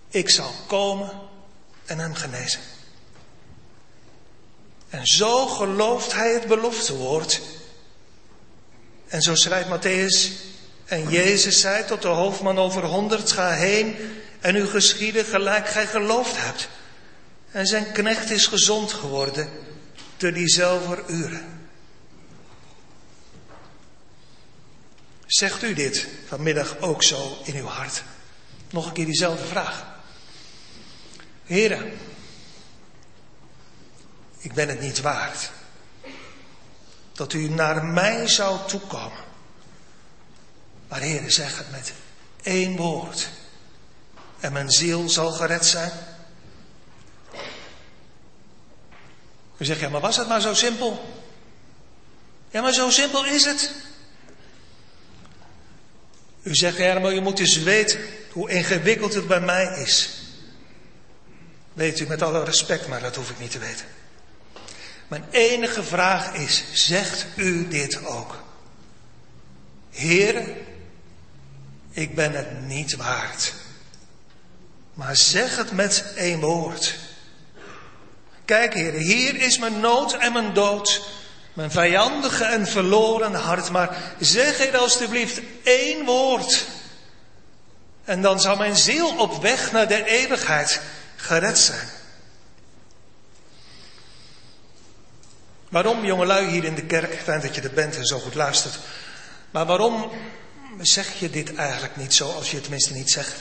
ik 0.09 0.31
zal 0.31 0.55
komen 0.67 1.11
en 1.85 1.99
hem 1.99 2.15
genezen. 2.15 2.61
En 4.89 5.07
zo 5.07 5.47
gelooft 5.47 6.13
hij 6.13 6.33
het 6.33 6.47
beloftewoord. 6.47 7.41
En 9.09 9.23
zo 9.23 9.35
schrijft 9.35 9.69
Matthäus. 9.69 10.33
En 10.85 11.09
Jezus 11.09 11.61
zei 11.61 11.85
tot 11.85 12.03
de 12.03 12.09
hoofdman 12.09 12.59
over 12.59 12.85
honderd, 12.85 13.33
ga 13.33 13.51
heen 13.51 13.97
en 14.41 14.57
u 14.57 14.67
geschieden 14.67 15.25
gelijk 15.25 15.69
gij 15.69 15.87
geloofd 15.87 16.37
hebt. 16.37 16.69
En 17.51 17.67
zijn 17.67 17.93
knecht 17.93 18.31
is 18.31 18.47
gezond 18.47 18.93
geworden 18.93 19.49
te 20.17 20.33
diezelfde 20.33 21.03
uren. 21.07 21.54
Zegt 25.27 25.63
u 25.63 25.75
dit 25.75 26.07
vanmiddag 26.27 26.79
ook 26.79 27.03
zo 27.03 27.39
in 27.45 27.57
uw 27.57 27.67
hart? 27.67 28.03
Nog 28.71 28.87
een 28.87 28.93
keer 28.93 29.05
diezelfde 29.05 29.45
vraag. 29.45 29.87
Heren, 31.45 31.99
ik 34.39 34.55
ben 34.55 34.69
het 34.69 34.81
niet 34.81 35.01
waard 35.01 35.51
dat 37.13 37.33
u 37.33 37.49
naar 37.49 37.85
mij 37.85 38.29
zou 38.29 38.59
toekomen. 38.69 39.25
Maar 40.89 41.01
heren, 41.01 41.33
zeg 41.33 41.59
het 41.59 41.71
met 41.71 41.93
één 42.43 42.77
woord 42.77 43.29
en 44.41 44.53
mijn 44.53 44.71
ziel 44.71 45.09
zal 45.09 45.33
gered 45.33 45.67
zijn. 45.67 45.93
U 49.57 49.65
zegt, 49.65 49.81
ja, 49.81 49.89
maar 49.89 50.01
was 50.01 50.17
het 50.17 50.29
maar 50.29 50.41
zo 50.41 50.55
simpel? 50.55 51.15
Ja, 52.51 52.63
maar 52.63 52.73
zo 52.73 52.91
simpel 52.91 53.25
is 53.25 53.45
het. 53.45 53.75
U 56.45 56.55
zegt, 56.55 56.77
ja, 56.77 56.99
maar 56.99 57.15
je 57.15 57.21
moet 57.21 57.39
eens 57.39 57.63
weten 57.63 58.01
hoe 58.33 58.51
ingewikkeld 58.51 59.15
het 59.15 59.27
bij 59.27 59.41
mij 59.41 59.83
is. 59.83 60.11
Weet 61.73 62.01
u 62.01 62.07
met 62.07 62.23
alle 62.23 62.45
respect, 62.45 62.89
maar 62.89 63.01
dat 63.01 63.17
hoef 63.17 63.31
ik 63.31 63.39
niet 63.39 63.51
te 63.51 63.59
weten. 63.59 63.87
Mijn 65.09 65.25
enige 65.31 65.83
vraag 65.83 66.35
is, 66.35 66.65
zegt 66.73 67.27
u 67.37 67.69
dit 67.69 68.07
ook? 68.07 68.43
Heer, 69.91 70.49
ik 71.91 72.15
ben 72.15 72.33
het 72.33 72.67
niet 72.67 72.97
waard. 72.97 73.55
Maar 74.95 75.17
zeg 75.17 75.57
het 75.57 75.73
met 75.73 76.05
één 76.17 76.41
woord. 76.41 76.95
Kijk, 78.45 78.75
Heer, 78.75 78.93
hier 78.93 79.37
is 79.37 79.59
mijn 79.59 79.81
nood 79.81 80.13
en 80.13 80.33
mijn 80.33 80.55
dood. 80.55 81.09
Mijn 81.55 81.71
vijandige 81.71 82.45
en 82.45 82.67
verloren 82.67 83.35
hart. 83.35 83.71
Maar 83.71 83.97
zeg 84.19 84.59
Heer 84.59 84.77
alstublieft 84.77 85.41
één 85.63 86.05
woord. 86.05 86.67
En 88.05 88.23
dan 88.23 88.41
zal 88.41 88.57
mijn 88.57 88.77
ziel 88.77 89.17
op 89.17 89.43
weg 89.43 89.73
naar 89.73 89.89
de 89.89 90.05
eeuwigheid 90.05 90.81
gered 91.17 91.59
zijn. 91.59 91.89
Waarom, 95.69 96.05
jongelui 96.05 96.47
hier 96.47 96.65
in 96.65 96.75
de 96.75 96.85
kerk, 96.85 97.21
fijn 97.23 97.41
dat 97.41 97.55
je 97.55 97.61
er 97.61 97.73
bent 97.73 97.97
en 97.97 98.05
zo 98.05 98.19
goed 98.19 98.35
luistert. 98.35 98.79
Maar 99.51 99.67
waarom 99.67 100.11
zeg 100.81 101.19
je 101.19 101.31
dit 101.31 101.55
eigenlijk 101.55 101.97
niet 101.97 102.15
zo 102.15 102.31
als 102.31 102.49
je 102.49 102.55
het 102.55 102.63
tenminste 102.63 102.93
niet 102.93 103.11
zegt? 103.11 103.35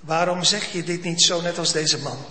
Waarom 0.00 0.44
zeg 0.44 0.72
je 0.72 0.84
dit 0.84 1.02
niet 1.02 1.22
zo 1.22 1.40
net 1.40 1.58
als 1.58 1.72
deze 1.72 1.98
man? 1.98 2.26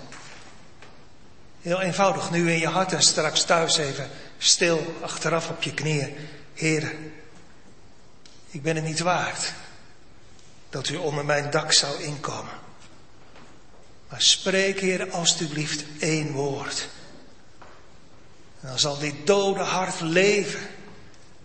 Heel 1.67 1.81
eenvoudig, 1.81 2.31
nu 2.31 2.51
in 2.51 2.59
je 2.59 2.67
hart 2.67 2.93
en 2.93 3.01
straks 3.01 3.43
thuis 3.43 3.77
even 3.77 4.09
stil 4.37 4.97
achteraf 5.01 5.49
op 5.49 5.63
je 5.63 5.73
knieën. 5.73 6.15
Heer, 6.53 6.95
ik 8.49 8.61
ben 8.61 8.75
het 8.75 8.85
niet 8.85 8.99
waard 8.99 9.53
dat 10.69 10.89
u 10.89 10.95
onder 10.95 11.25
mijn 11.25 11.51
dak 11.51 11.71
zou 11.71 12.03
inkomen. 12.03 12.51
Maar 14.09 14.21
spreek, 14.21 14.79
Heer, 14.79 15.11
alstublieft 15.11 15.83
één 15.99 16.31
woord. 16.31 16.87
En 18.61 18.67
dan 18.67 18.79
zal 18.79 18.97
dit 18.97 19.27
dode 19.27 19.63
hart 19.63 19.99
leven 19.99 20.67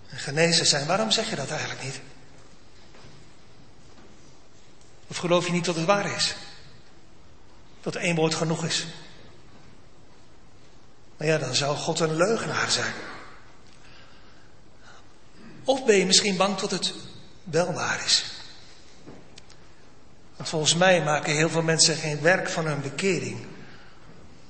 en 0.09 0.19
genezen 0.19 0.67
zijn. 0.67 0.87
Waarom 0.87 1.11
zeg 1.11 1.31
je 1.31 1.37
dat 1.37 1.51
eigenlijk 1.51 1.83
niet? 1.83 2.01
Of 5.07 5.17
geloof 5.17 5.47
je 5.47 5.53
niet 5.53 5.65
dat 5.65 5.77
het 5.77 5.85
waar 5.85 6.15
is? 6.15 6.35
Dat 7.81 7.95
één 7.95 8.17
woord 8.17 8.35
genoeg 8.35 8.65
is? 8.65 8.87
Maar 11.23 11.31
ja, 11.31 11.39
dan 11.39 11.55
zou 11.55 11.77
God 11.77 12.01
een 12.01 12.17
leugenaar 12.17 12.71
zijn. 12.71 12.93
Of 15.65 15.85
ben 15.85 15.97
je 15.97 16.07
misschien 16.07 16.37
bang 16.37 16.59
tot 16.59 16.71
het 16.71 16.95
wel 17.45 17.73
waar 17.73 18.05
is? 18.05 18.25
Want 20.37 20.49
volgens 20.49 20.75
mij 20.75 21.03
maken 21.03 21.35
heel 21.35 21.49
veel 21.49 21.63
mensen 21.63 21.97
geen 21.97 22.21
werk 22.21 22.49
van 22.49 22.67
hun 22.67 22.81
bekering, 22.81 23.47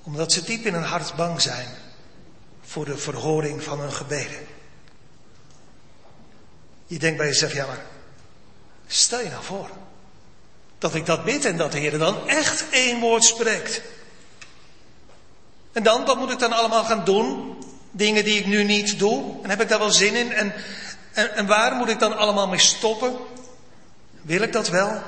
omdat 0.02 0.32
ze 0.32 0.44
diep 0.44 0.66
in 0.66 0.74
hun 0.74 0.82
hart 0.82 1.14
bang 1.14 1.40
zijn 1.40 1.68
voor 2.62 2.84
de 2.84 2.96
verhoring 2.96 3.62
van 3.62 3.80
hun 3.80 3.92
gebeden. 3.92 4.46
Je 6.86 6.98
denkt 6.98 7.18
bij 7.18 7.26
jezelf, 7.26 7.52
ja 7.52 7.66
maar, 7.66 7.84
stel 8.86 9.20
je 9.20 9.30
nou 9.30 9.44
voor 9.44 9.70
dat 10.78 10.94
ik 10.94 11.06
dat 11.06 11.24
bid 11.24 11.44
en 11.44 11.56
dat 11.56 11.72
de 11.72 11.78
Heer 11.78 11.98
dan 11.98 12.28
echt 12.28 12.64
één 12.70 13.00
woord 13.00 13.24
spreekt. 13.24 13.82
En 15.72 15.82
dan, 15.82 16.04
wat 16.04 16.18
moet 16.18 16.30
ik 16.30 16.38
dan 16.38 16.52
allemaal 16.52 16.84
gaan 16.84 17.04
doen? 17.04 17.56
Dingen 17.90 18.24
die 18.24 18.38
ik 18.38 18.46
nu 18.46 18.64
niet 18.64 18.98
doe. 18.98 19.42
En 19.42 19.50
heb 19.50 19.60
ik 19.60 19.68
daar 19.68 19.78
wel 19.78 19.90
zin 19.90 20.14
in? 20.14 20.32
En, 20.32 20.52
en, 21.12 21.46
waar 21.46 21.74
moet 21.74 21.88
ik 21.88 21.98
dan 21.98 22.16
allemaal 22.16 22.48
mee 22.48 22.58
stoppen? 22.58 23.16
Wil 24.22 24.42
ik 24.42 24.52
dat 24.52 24.68
wel? 24.68 25.02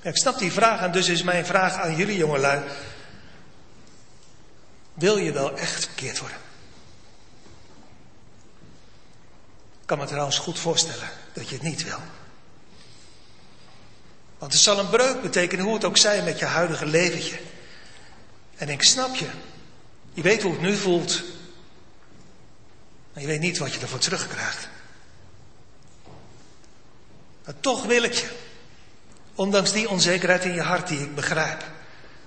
Ik 0.00 0.16
snap 0.16 0.38
die 0.38 0.52
vraag 0.52 0.80
en 0.80 0.92
dus 0.92 1.08
is 1.08 1.22
mijn 1.22 1.46
vraag 1.46 1.76
aan 1.76 1.96
jullie 1.96 2.16
jongelui. 2.16 2.62
Wil 4.94 5.16
je 5.16 5.32
wel 5.32 5.56
echt 5.56 5.84
verkeerd 5.84 6.18
worden? 6.18 6.38
Ik 9.80 9.86
kan 9.86 9.98
me 9.98 10.06
trouwens 10.06 10.38
goed 10.38 10.58
voorstellen 10.58 11.08
dat 11.32 11.48
je 11.48 11.54
het 11.54 11.64
niet 11.64 11.84
wil. 11.84 11.98
Want 14.38 14.52
het 14.52 14.62
zal 14.62 14.78
een 14.78 14.90
breuk 14.90 15.22
betekenen, 15.22 15.64
hoe 15.64 15.74
het 15.74 15.84
ook 15.84 15.96
zij, 15.96 16.22
met 16.22 16.38
je 16.38 16.44
huidige 16.44 16.86
leventje. 16.86 17.38
En 18.64 18.70
ik 18.70 18.82
snap 18.82 19.14
je. 19.14 19.26
Je 20.12 20.22
weet 20.22 20.42
hoe 20.42 20.52
het 20.52 20.60
nu 20.60 20.76
voelt. 20.76 21.22
Maar 23.12 23.22
je 23.22 23.28
weet 23.28 23.40
niet 23.40 23.58
wat 23.58 23.74
je 23.74 23.80
ervoor 23.80 23.98
terugkrijgt. 23.98 24.68
Maar 27.44 27.54
toch 27.60 27.84
wil 27.84 28.02
ik 28.02 28.12
je, 28.12 28.26
ondanks 29.34 29.72
die 29.72 29.88
onzekerheid 29.88 30.44
in 30.44 30.54
je 30.54 30.60
hart 30.60 30.88
die 30.88 31.00
ik 31.00 31.14
begrijp, 31.14 31.64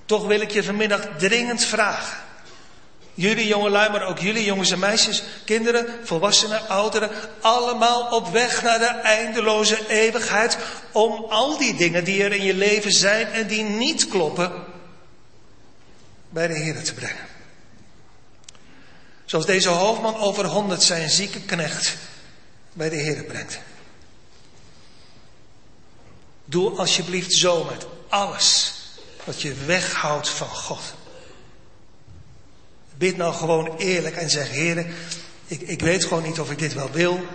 toch 0.06 0.28
wil 0.28 0.42
ik 0.42 0.52
je 0.52 0.64
vanmiddag 0.64 1.08
dringend 1.18 1.66
vragen. 1.66 2.18
Jullie 3.14 3.48
jongelui, 3.48 3.90
maar 3.90 4.08
ook 4.08 4.20
jullie 4.20 4.44
jongens 4.44 4.72
en 4.72 4.80
meisjes, 4.80 5.24
kinderen, 5.46 5.88
volwassenen, 6.04 6.68
ouderen, 6.68 7.10
allemaal 7.42 8.10
op 8.10 8.28
weg 8.28 8.64
naar 8.64 8.80
de 8.80 8.86
eindeloze 8.86 9.88
eeuwigheid 9.88 10.58
om 10.92 11.26
al 11.30 11.58
die 11.58 11.76
dingen 11.76 12.04
die 12.04 12.24
er 12.24 12.34
in 12.34 12.44
je 12.44 12.54
leven 12.54 12.92
zijn 12.92 13.28
en 13.28 13.48
die 13.48 13.64
niet 13.64 14.08
kloppen, 14.08 14.67
bij 16.30 16.48
de 16.48 16.54
Heer 16.54 16.84
te 16.84 16.94
brengen. 16.94 17.26
Zoals 19.26 19.46
deze 19.46 19.70
hoofdman 19.70 20.16
over 20.16 20.46
honderd 20.46 20.84
zijn 20.84 21.10
zieke 21.10 21.42
knecht 21.42 21.98
bij 22.74 22.90
de 22.90 22.96
Heer 22.96 23.24
brengt. 23.24 23.60
Doe 26.46 26.78
alsjeblieft 26.78 27.34
zo 27.34 27.64
met 27.64 27.86
alles 28.10 28.74
wat 29.24 29.42
je 29.42 29.54
weghoudt 29.54 30.30
van 30.30 30.48
God. 30.48 30.82
Bid 32.98 33.18
nou 33.18 33.34
gewoon 33.34 33.78
eerlijk 33.78 34.16
en 34.16 34.30
zeg, 34.30 34.50
Heer, 34.50 34.86
ik, 35.48 35.62
ik 35.62 35.82
weet 35.82 36.04
gewoon 36.06 36.24
niet 36.24 36.40
of 36.40 36.52
ik 36.52 36.60
dit 36.60 36.74
wel 36.74 36.92
wil. 36.92 37.26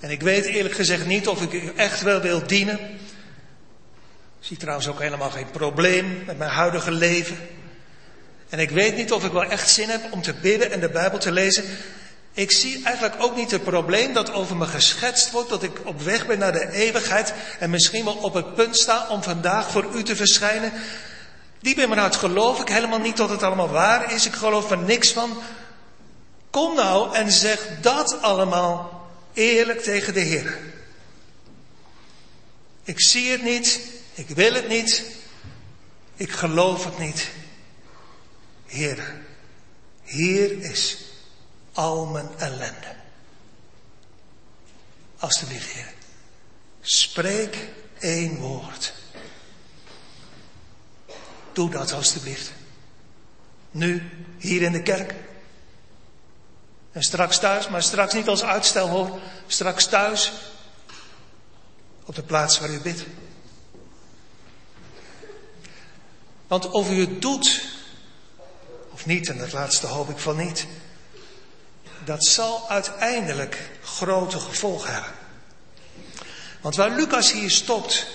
En 0.00 0.10
ik 0.10 0.20
weet 0.20 0.44
eerlijk 0.44 0.74
gezegd 0.74 1.06
niet 1.06 1.28
of 1.28 1.42
ik 1.42 1.52
u 1.52 1.72
echt 1.76 2.00
wel 2.00 2.20
wil 2.20 2.46
dienen. 2.46 2.78
Ik 4.40 4.48
zie 4.48 4.56
trouwens 4.56 4.88
ook 4.88 5.00
helemaal 5.00 5.30
geen 5.30 5.50
probleem 5.50 6.22
met 6.26 6.38
mijn 6.38 6.50
huidige 6.50 6.90
leven. 6.90 7.38
En 8.52 8.58
ik 8.58 8.70
weet 8.70 8.96
niet 8.96 9.12
of 9.12 9.24
ik 9.24 9.32
wel 9.32 9.44
echt 9.44 9.70
zin 9.70 9.88
heb 9.88 10.12
om 10.12 10.22
te 10.22 10.32
bidden 10.32 10.72
en 10.72 10.80
de 10.80 10.88
Bijbel 10.88 11.18
te 11.18 11.32
lezen. 11.32 11.64
Ik 12.32 12.52
zie 12.52 12.84
eigenlijk 12.84 13.22
ook 13.22 13.36
niet 13.36 13.50
het 13.50 13.64
probleem 13.64 14.12
dat 14.12 14.32
over 14.32 14.56
me 14.56 14.66
geschetst 14.66 15.30
wordt, 15.30 15.48
dat 15.48 15.62
ik 15.62 15.80
op 15.84 16.00
weg 16.00 16.26
ben 16.26 16.38
naar 16.38 16.52
de 16.52 16.72
eeuwigheid 16.72 17.34
en 17.58 17.70
misschien 17.70 18.04
wel 18.04 18.14
op 18.14 18.34
het 18.34 18.54
punt 18.54 18.76
sta 18.76 19.06
om 19.08 19.22
vandaag 19.22 19.70
voor 19.70 19.86
u 19.94 20.02
te 20.02 20.16
verschijnen. 20.16 20.72
Diep 21.60 21.78
in 21.78 21.88
mijn 21.88 22.00
hart 22.00 22.16
geloof 22.16 22.60
ik 22.60 22.68
helemaal 22.68 22.98
niet 22.98 23.16
dat 23.16 23.28
het 23.28 23.42
allemaal 23.42 23.68
waar 23.68 24.12
is. 24.12 24.26
Ik 24.26 24.34
geloof 24.34 24.70
er 24.70 24.78
niks 24.78 25.12
van. 25.12 25.42
Kom 26.50 26.74
nou 26.74 27.14
en 27.14 27.32
zeg 27.32 27.68
dat 27.80 28.22
allemaal 28.22 29.06
eerlijk 29.32 29.82
tegen 29.82 30.14
de 30.14 30.20
Heer. 30.20 30.58
Ik 32.84 33.00
zie 33.00 33.30
het 33.30 33.42
niet, 33.42 33.80
ik 34.14 34.28
wil 34.28 34.52
het 34.52 34.68
niet, 34.68 35.04
ik 36.16 36.32
geloof 36.32 36.84
het 36.84 36.98
niet. 36.98 37.30
Heer, 38.72 39.24
hier 40.02 40.62
is 40.62 40.96
al 41.72 42.06
mijn 42.06 42.28
ellende. 42.38 42.94
Alsjeblieft, 45.18 45.72
Heer. 45.72 45.92
Spreek 46.80 47.68
één 47.98 48.36
woord. 48.36 48.92
Doe 51.52 51.70
dat 51.70 51.92
alstublieft. 51.92 52.52
Nu, 53.70 54.10
hier 54.38 54.62
in 54.62 54.72
de 54.72 54.82
kerk. 54.82 55.14
En 56.92 57.02
straks 57.02 57.38
thuis, 57.38 57.68
maar 57.68 57.82
straks 57.82 58.14
niet 58.14 58.28
als 58.28 58.42
uitstel 58.42 58.88
hoor. 58.88 59.20
Straks 59.46 59.86
thuis, 59.86 60.32
op 62.04 62.14
de 62.14 62.22
plaats 62.22 62.58
waar 62.58 62.70
u 62.70 62.80
bidt. 62.80 63.04
Want 66.46 66.70
of 66.70 66.90
u 66.90 67.00
het 67.00 67.22
doet 67.22 67.70
niet, 69.06 69.28
en 69.28 69.38
dat 69.38 69.52
laatste 69.52 69.86
hoop 69.86 70.08
ik 70.08 70.18
van 70.18 70.36
niet, 70.36 70.66
dat 72.04 72.24
zal 72.24 72.68
uiteindelijk 72.68 73.70
grote 73.82 74.38
gevolgen 74.38 74.92
hebben. 74.92 75.12
Want 76.60 76.76
waar 76.76 76.90
Lucas 76.90 77.32
hier 77.32 77.50
stopt, 77.50 78.06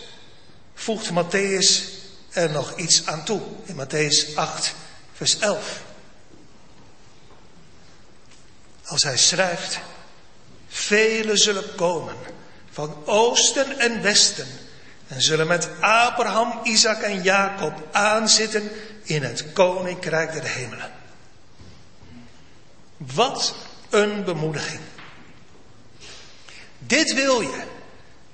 voegt 0.74 1.10
Matthäus 1.12 1.96
er 2.30 2.52
nog 2.52 2.76
iets 2.76 3.06
aan 3.06 3.24
toe. 3.24 3.42
In 3.66 3.76
Matthäus 3.76 4.36
8, 4.36 4.74
vers 5.14 5.40
11. 5.40 5.82
Als 8.86 9.04
hij 9.04 9.18
schrijft, 9.18 9.80
velen 10.68 11.38
zullen 11.38 11.76
komen 11.76 12.16
van 12.72 12.96
oosten 13.06 13.80
en 13.80 14.02
westen 14.02 14.48
en 15.08 15.22
zullen 15.22 15.48
met 15.48 15.70
Abraham, 15.80 16.60
Isaac 16.64 17.02
en 17.02 17.24
Jacob 17.24 17.74
aanzitten 17.92 18.72
in 19.08 19.24
het 19.24 19.54
koninkrijk 19.54 20.34
der 20.34 20.44
hemelen. 20.44 20.92
Wat 22.98 23.56
een 23.90 24.24
bemoediging. 24.24 24.82
Dit 26.80 27.14
wil 27.14 27.42
je 27.42 27.64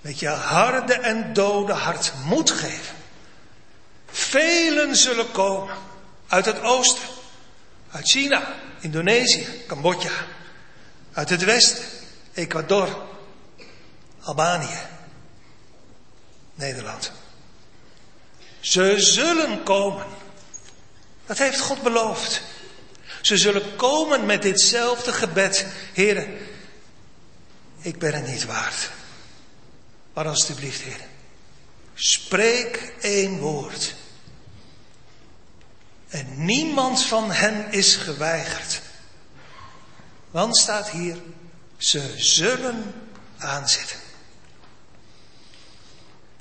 met 0.02 0.20
je 0.20 0.28
harde 0.28 0.94
en 0.94 1.34
dode 1.34 1.74
hart 1.74 2.14
moed 2.26 2.52
geven. 2.52 2.96
Velen 4.06 4.96
zullen 4.96 5.32
komen 5.32 5.76
uit 6.28 6.46
het 6.46 6.62
oosten, 6.62 7.08
uit 7.92 8.10
China, 8.10 8.56
Indonesië, 8.80 9.48
Cambodja, 9.68 10.12
uit 11.14 11.30
het 11.30 11.44
westen, 11.44 11.84
Ecuador, 12.34 13.02
Albanië, 14.22 14.80
Nederland. 16.56 17.12
Ze 18.60 18.96
zullen 18.98 19.64
komen. 19.64 20.06
Dat 21.26 21.38
heeft 21.38 21.60
God 21.60 21.82
beloofd. 21.82 22.42
Ze 23.22 23.38
zullen 23.38 23.76
komen 23.76 24.26
met 24.26 24.42
ditzelfde 24.42 25.14
gebed. 25.14 25.66
Heren, 25.94 26.38
ik 27.82 28.00
ben 28.00 28.14
het 28.14 28.28
niet 28.28 28.46
waard. 28.46 28.90
Maar 30.14 30.28
alstublieft, 30.28 30.82
heren, 30.82 31.08
spreek 31.94 32.94
één 33.02 33.40
woord. 33.40 33.96
En 36.08 36.46
niemand 36.46 37.04
van 37.04 37.32
hen 37.32 37.72
is 37.72 37.96
geweigerd. 37.96 38.82
Want 40.32 40.58
staat 40.58 40.90
hier, 40.90 41.18
ze 41.78 42.14
zullen 42.18 42.94
aanzitten. 43.38 43.98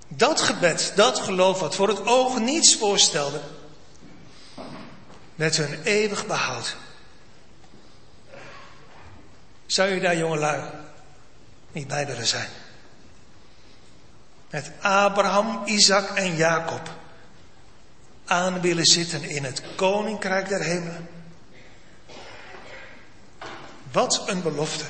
Dat 0.09 0.41
gebed, 0.41 0.93
dat 0.95 1.19
geloof 1.19 1.61
wat 1.61 1.75
voor 1.75 1.89
het 1.89 2.07
oog 2.07 2.39
niets 2.39 2.77
voorstelde, 2.77 3.41
met 5.43 5.57
hun 5.57 5.83
eeuwig 5.83 6.27
behoud. 6.27 6.77
Zou 9.67 9.89
je 9.89 10.01
daar 10.01 10.17
jongelui 10.17 10.63
niet 11.73 11.89
bij 11.89 12.07
willen 12.07 12.27
zijn? 12.27 12.49
Met 14.51 14.71
Abraham, 14.81 15.63
Isaac 15.65 16.11
en 16.11 16.37
Jacob 16.37 16.91
aan 18.25 18.61
willen 18.61 18.85
zitten 18.85 19.23
in 19.23 19.45
het 19.45 19.63
koninkrijk 19.77 20.49
der 20.49 20.63
hemelen. 20.63 21.09
Wat 23.93 24.29
een 24.29 24.43
belofte. 24.43 24.85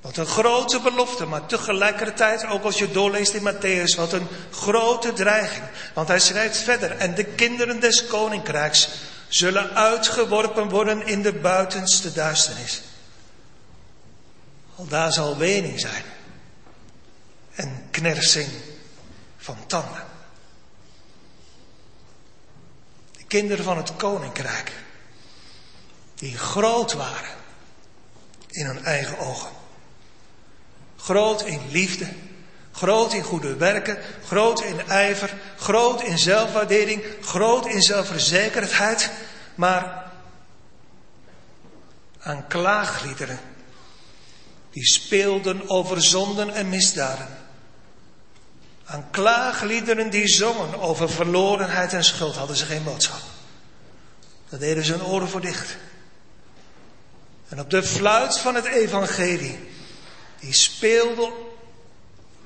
Wat 0.00 0.16
een 0.16 0.26
grote 0.26 0.80
belofte, 0.80 1.26
maar 1.26 1.46
tegelijkertijd, 1.46 2.46
ook 2.46 2.64
als 2.64 2.78
je 2.78 2.90
doorleest 2.90 3.34
in 3.34 3.54
Matthäus, 3.54 3.96
wat 3.96 4.12
een 4.12 4.28
grote 4.50 5.12
dreiging. 5.12 5.64
Want 5.94 6.08
hij 6.08 6.18
schrijft 6.18 6.56
verder, 6.56 6.96
en 6.96 7.14
de 7.14 7.24
kinderen 7.24 7.80
des 7.80 8.06
koninkrijks 8.06 8.88
zullen 9.28 9.74
uitgeworpen 9.74 10.68
worden 10.68 11.06
in 11.06 11.22
de 11.22 11.32
buitenste 11.32 12.12
duisternis. 12.12 12.82
Al 14.76 14.86
daar 14.86 15.12
zal 15.12 15.36
wening 15.36 15.80
zijn 15.80 16.04
en 17.54 17.86
knersing 17.90 18.48
van 19.36 19.56
tanden. 19.66 20.04
De 23.16 23.24
kinderen 23.24 23.64
van 23.64 23.76
het 23.76 23.96
koninkrijk, 23.96 24.72
die 26.14 26.38
groot 26.38 26.92
waren 26.92 27.34
in 28.48 28.66
hun 28.66 28.84
eigen 28.84 29.18
ogen 29.18 29.59
Groot 31.02 31.42
in 31.42 31.60
liefde, 31.70 32.08
groot 32.72 33.12
in 33.12 33.22
goede 33.22 33.56
werken, 33.56 33.98
groot 34.26 34.62
in 34.62 34.88
ijver, 34.88 35.34
groot 35.56 36.02
in 36.02 36.18
zelfwaardering, 36.18 37.04
groot 37.20 37.66
in 37.66 37.82
zelfverzekerdheid, 37.82 39.10
maar 39.54 40.04
aan 42.20 42.46
klaagliederen 42.46 43.38
die 44.70 44.86
speelden 44.86 45.68
over 45.68 46.02
zonden 46.02 46.54
en 46.54 46.68
misdaden. 46.68 47.28
Aan 48.84 49.10
klaagliederen 49.10 50.10
die 50.10 50.28
zongen 50.28 50.80
over 50.80 51.10
verlorenheid 51.10 51.92
en 51.92 52.04
schuld 52.04 52.36
hadden 52.36 52.56
ze 52.56 52.64
geen 52.64 52.84
boodschap. 52.84 53.20
Daar 54.48 54.60
deden 54.60 54.84
ze 54.84 54.92
hun 54.92 55.04
oren 55.04 55.28
voor 55.28 55.40
dicht. 55.40 55.76
En 57.48 57.60
op 57.60 57.70
de 57.70 57.82
fluit 57.82 58.38
van 58.38 58.54
het 58.54 58.64
evangelie 58.64 59.69
die 60.40 60.52
speelde 60.52 61.32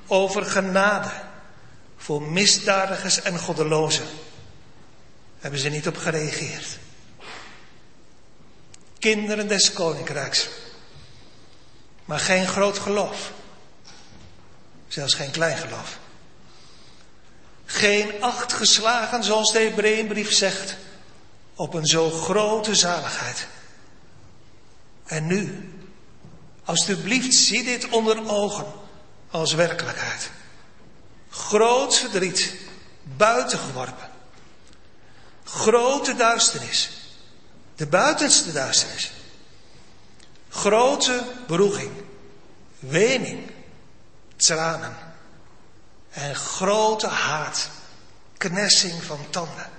over 0.07 0.45
genade 0.45 1.11
voor 1.97 2.23
misdadigers 2.23 3.23
en 3.23 3.39
goddelozen. 3.39 4.07
Hebben 5.39 5.61
ze 5.61 5.69
niet 5.69 5.89
op 5.89 5.97
gereageerd. 5.97 6.79
Kinderen 8.99 9.49
des 9.49 9.73
koninkrijks. 9.73 10.49
Maar 12.05 12.21
geen 12.21 12.47
groot 12.47 12.79
geloof. 12.79 13.33
Zelfs 14.89 15.15
geen 15.15 15.31
klein 15.31 15.57
geloof. 15.57 15.99
Geen 17.65 18.23
acht 18.23 18.53
geslagen, 18.53 19.25
zoals 19.25 19.53
de 19.53 19.59
Hebreeënbrief 19.59 20.33
zegt, 20.33 20.77
op 21.55 21.75
een 21.75 21.87
zo 21.87 22.11
grote 22.11 22.75
zaligheid. 22.75 23.47
En 25.05 25.27
nu, 25.27 25.74
Alsjeblieft, 26.65 27.35
zie 27.35 27.65
dit 27.65 27.89
onder 27.89 28.31
ogen 28.31 28.67
als 29.31 29.53
werkelijkheid. 29.53 30.31
Groot 31.31 31.97
verdriet, 31.97 32.55
buitengeworpen. 33.03 34.11
Grote 35.45 36.15
duisternis, 36.15 36.91
de 37.77 37.87
buitenste 37.87 38.53
duisternis. 38.53 39.13
Grote 40.49 41.25
beroeging, 41.47 41.93
wening, 42.79 43.51
tranen 44.37 44.97
en 46.11 46.37
grote 46.37 47.07
haat, 47.07 47.71
knessing 48.37 49.03
van 49.03 49.19
tanden. 49.31 49.71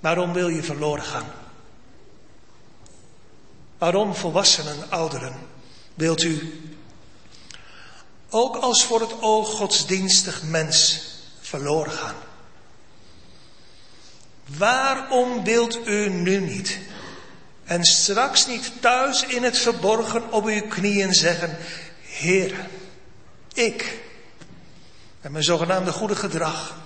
Waarom 0.00 0.32
wil 0.32 0.48
je 0.48 0.62
verloren 0.62 1.04
gaan? 1.04 1.45
Waarom 3.78 4.14
volwassenen, 4.14 4.90
ouderen, 4.90 5.34
wilt 5.94 6.22
u 6.22 6.60
ook 8.30 8.56
als 8.56 8.84
voor 8.84 9.00
het 9.00 9.22
oog 9.22 9.50
godsdienstig 9.50 10.42
mens 10.42 11.04
verloren 11.40 11.92
gaan? 11.92 12.14
Waarom 14.46 15.44
wilt 15.44 15.86
u 15.86 16.08
nu 16.08 16.40
niet 16.40 16.78
en 17.64 17.84
straks 17.84 18.46
niet 18.46 18.72
thuis 18.80 19.22
in 19.26 19.42
het 19.42 19.58
verborgen 19.58 20.32
op 20.32 20.44
uw 20.44 20.68
knieën 20.68 21.14
zeggen, 21.14 21.56
Heer, 22.00 22.68
ik, 23.54 23.98
met 25.20 25.32
mijn 25.32 25.44
zogenaamde 25.44 25.92
goede 25.92 26.16
gedrag, 26.16 26.76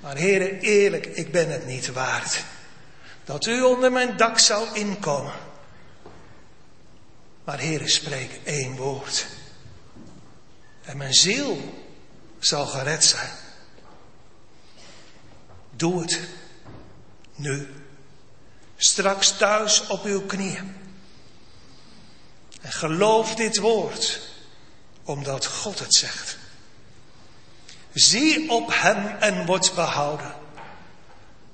maar 0.00 0.16
Heere, 0.16 0.58
eerlijk, 0.58 1.06
ik 1.06 1.32
ben 1.32 1.50
het 1.50 1.66
niet 1.66 1.92
waard, 1.92 2.44
dat 3.24 3.46
u 3.46 3.62
onder 3.62 3.92
mijn 3.92 4.16
dak 4.16 4.38
zou 4.38 4.68
inkomen 4.72 5.48
maar 7.50 7.60
Heere, 7.60 7.88
spreek 7.88 8.40
één 8.44 8.76
woord. 8.76 9.26
En 10.82 10.96
mijn 10.96 11.14
ziel 11.14 11.84
zal 12.38 12.66
gered 12.66 13.04
zijn. 13.04 13.30
Doe 15.70 16.00
het. 16.00 16.20
Nu. 17.34 17.68
Straks 18.76 19.36
thuis 19.36 19.86
op 19.86 20.04
uw 20.04 20.26
knieën. 20.26 20.76
En 22.60 22.72
geloof 22.72 23.34
dit 23.34 23.58
woord, 23.58 24.20
omdat 25.02 25.46
God 25.46 25.78
het 25.78 25.94
zegt. 25.94 26.36
Zie 27.92 28.50
op 28.50 28.68
hem 28.72 29.06
en 29.06 29.46
word 29.46 29.74
behouden. 29.74 30.34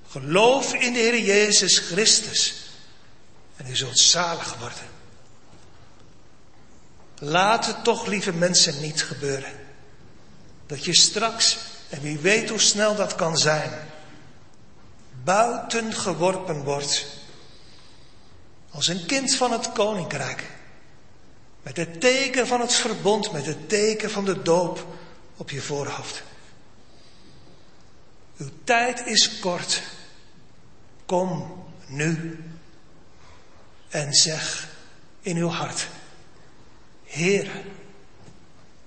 Geloof 0.08 0.74
in 0.74 0.92
de 0.92 0.98
Heer 0.98 1.20
Jezus 1.20 1.78
Christus 1.78 2.54
en 3.56 3.66
u 3.66 3.76
zult 3.76 3.98
zalig 3.98 4.58
worden. 4.58 4.95
Laat 7.18 7.66
het 7.66 7.84
toch, 7.84 8.06
lieve 8.06 8.32
mensen, 8.32 8.80
niet 8.80 9.02
gebeuren. 9.02 9.52
Dat 10.66 10.84
je 10.84 10.96
straks, 10.96 11.56
en 11.88 12.00
wie 12.00 12.18
weet 12.18 12.48
hoe 12.48 12.58
snel 12.58 12.94
dat 12.94 13.14
kan 13.14 13.36
zijn, 13.36 13.72
buiten 15.24 15.92
geworpen 15.92 16.64
wordt. 16.64 17.06
Als 18.70 18.86
een 18.86 19.06
kind 19.06 19.34
van 19.34 19.52
het 19.52 19.72
koninkrijk. 19.72 20.44
Met 21.62 21.76
het 21.76 22.00
teken 22.00 22.46
van 22.46 22.60
het 22.60 22.72
verbond, 22.72 23.32
met 23.32 23.46
het 23.46 23.68
teken 23.68 24.10
van 24.10 24.24
de 24.24 24.42
doop 24.42 24.86
op 25.36 25.50
je 25.50 25.60
voorhoofd. 25.60 26.22
Uw 28.36 28.50
tijd 28.64 29.06
is 29.06 29.38
kort. 29.38 29.82
Kom 31.06 31.64
nu 31.86 32.44
en 33.88 34.12
zeg 34.12 34.68
in 35.20 35.36
uw 35.36 35.48
hart, 35.48 35.86
Heer, 37.06 37.50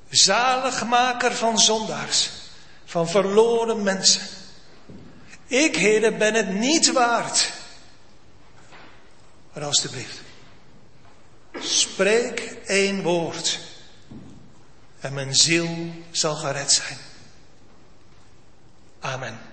zaligmaker 0.10 1.36
van 1.36 1.60
zondaars, 1.60 2.30
van 2.86 3.10
verloren 3.10 3.84
mensen. 3.84 4.22
Ik, 5.48 5.76
Heer, 5.76 6.18
ben 6.18 6.34
het 6.34 6.54
niet 6.54 6.92
waard. 6.92 7.52
Maar 9.54 9.64
alstublieft, 9.64 10.22
spreek 11.60 12.40
één 12.66 13.04
woord 13.04 13.60
en 15.00 15.14
mijn 15.14 15.36
ziel 15.36 15.94
zal 16.12 16.36
gered 16.36 16.72
zijn. 16.72 16.98
Amen. 19.00 19.49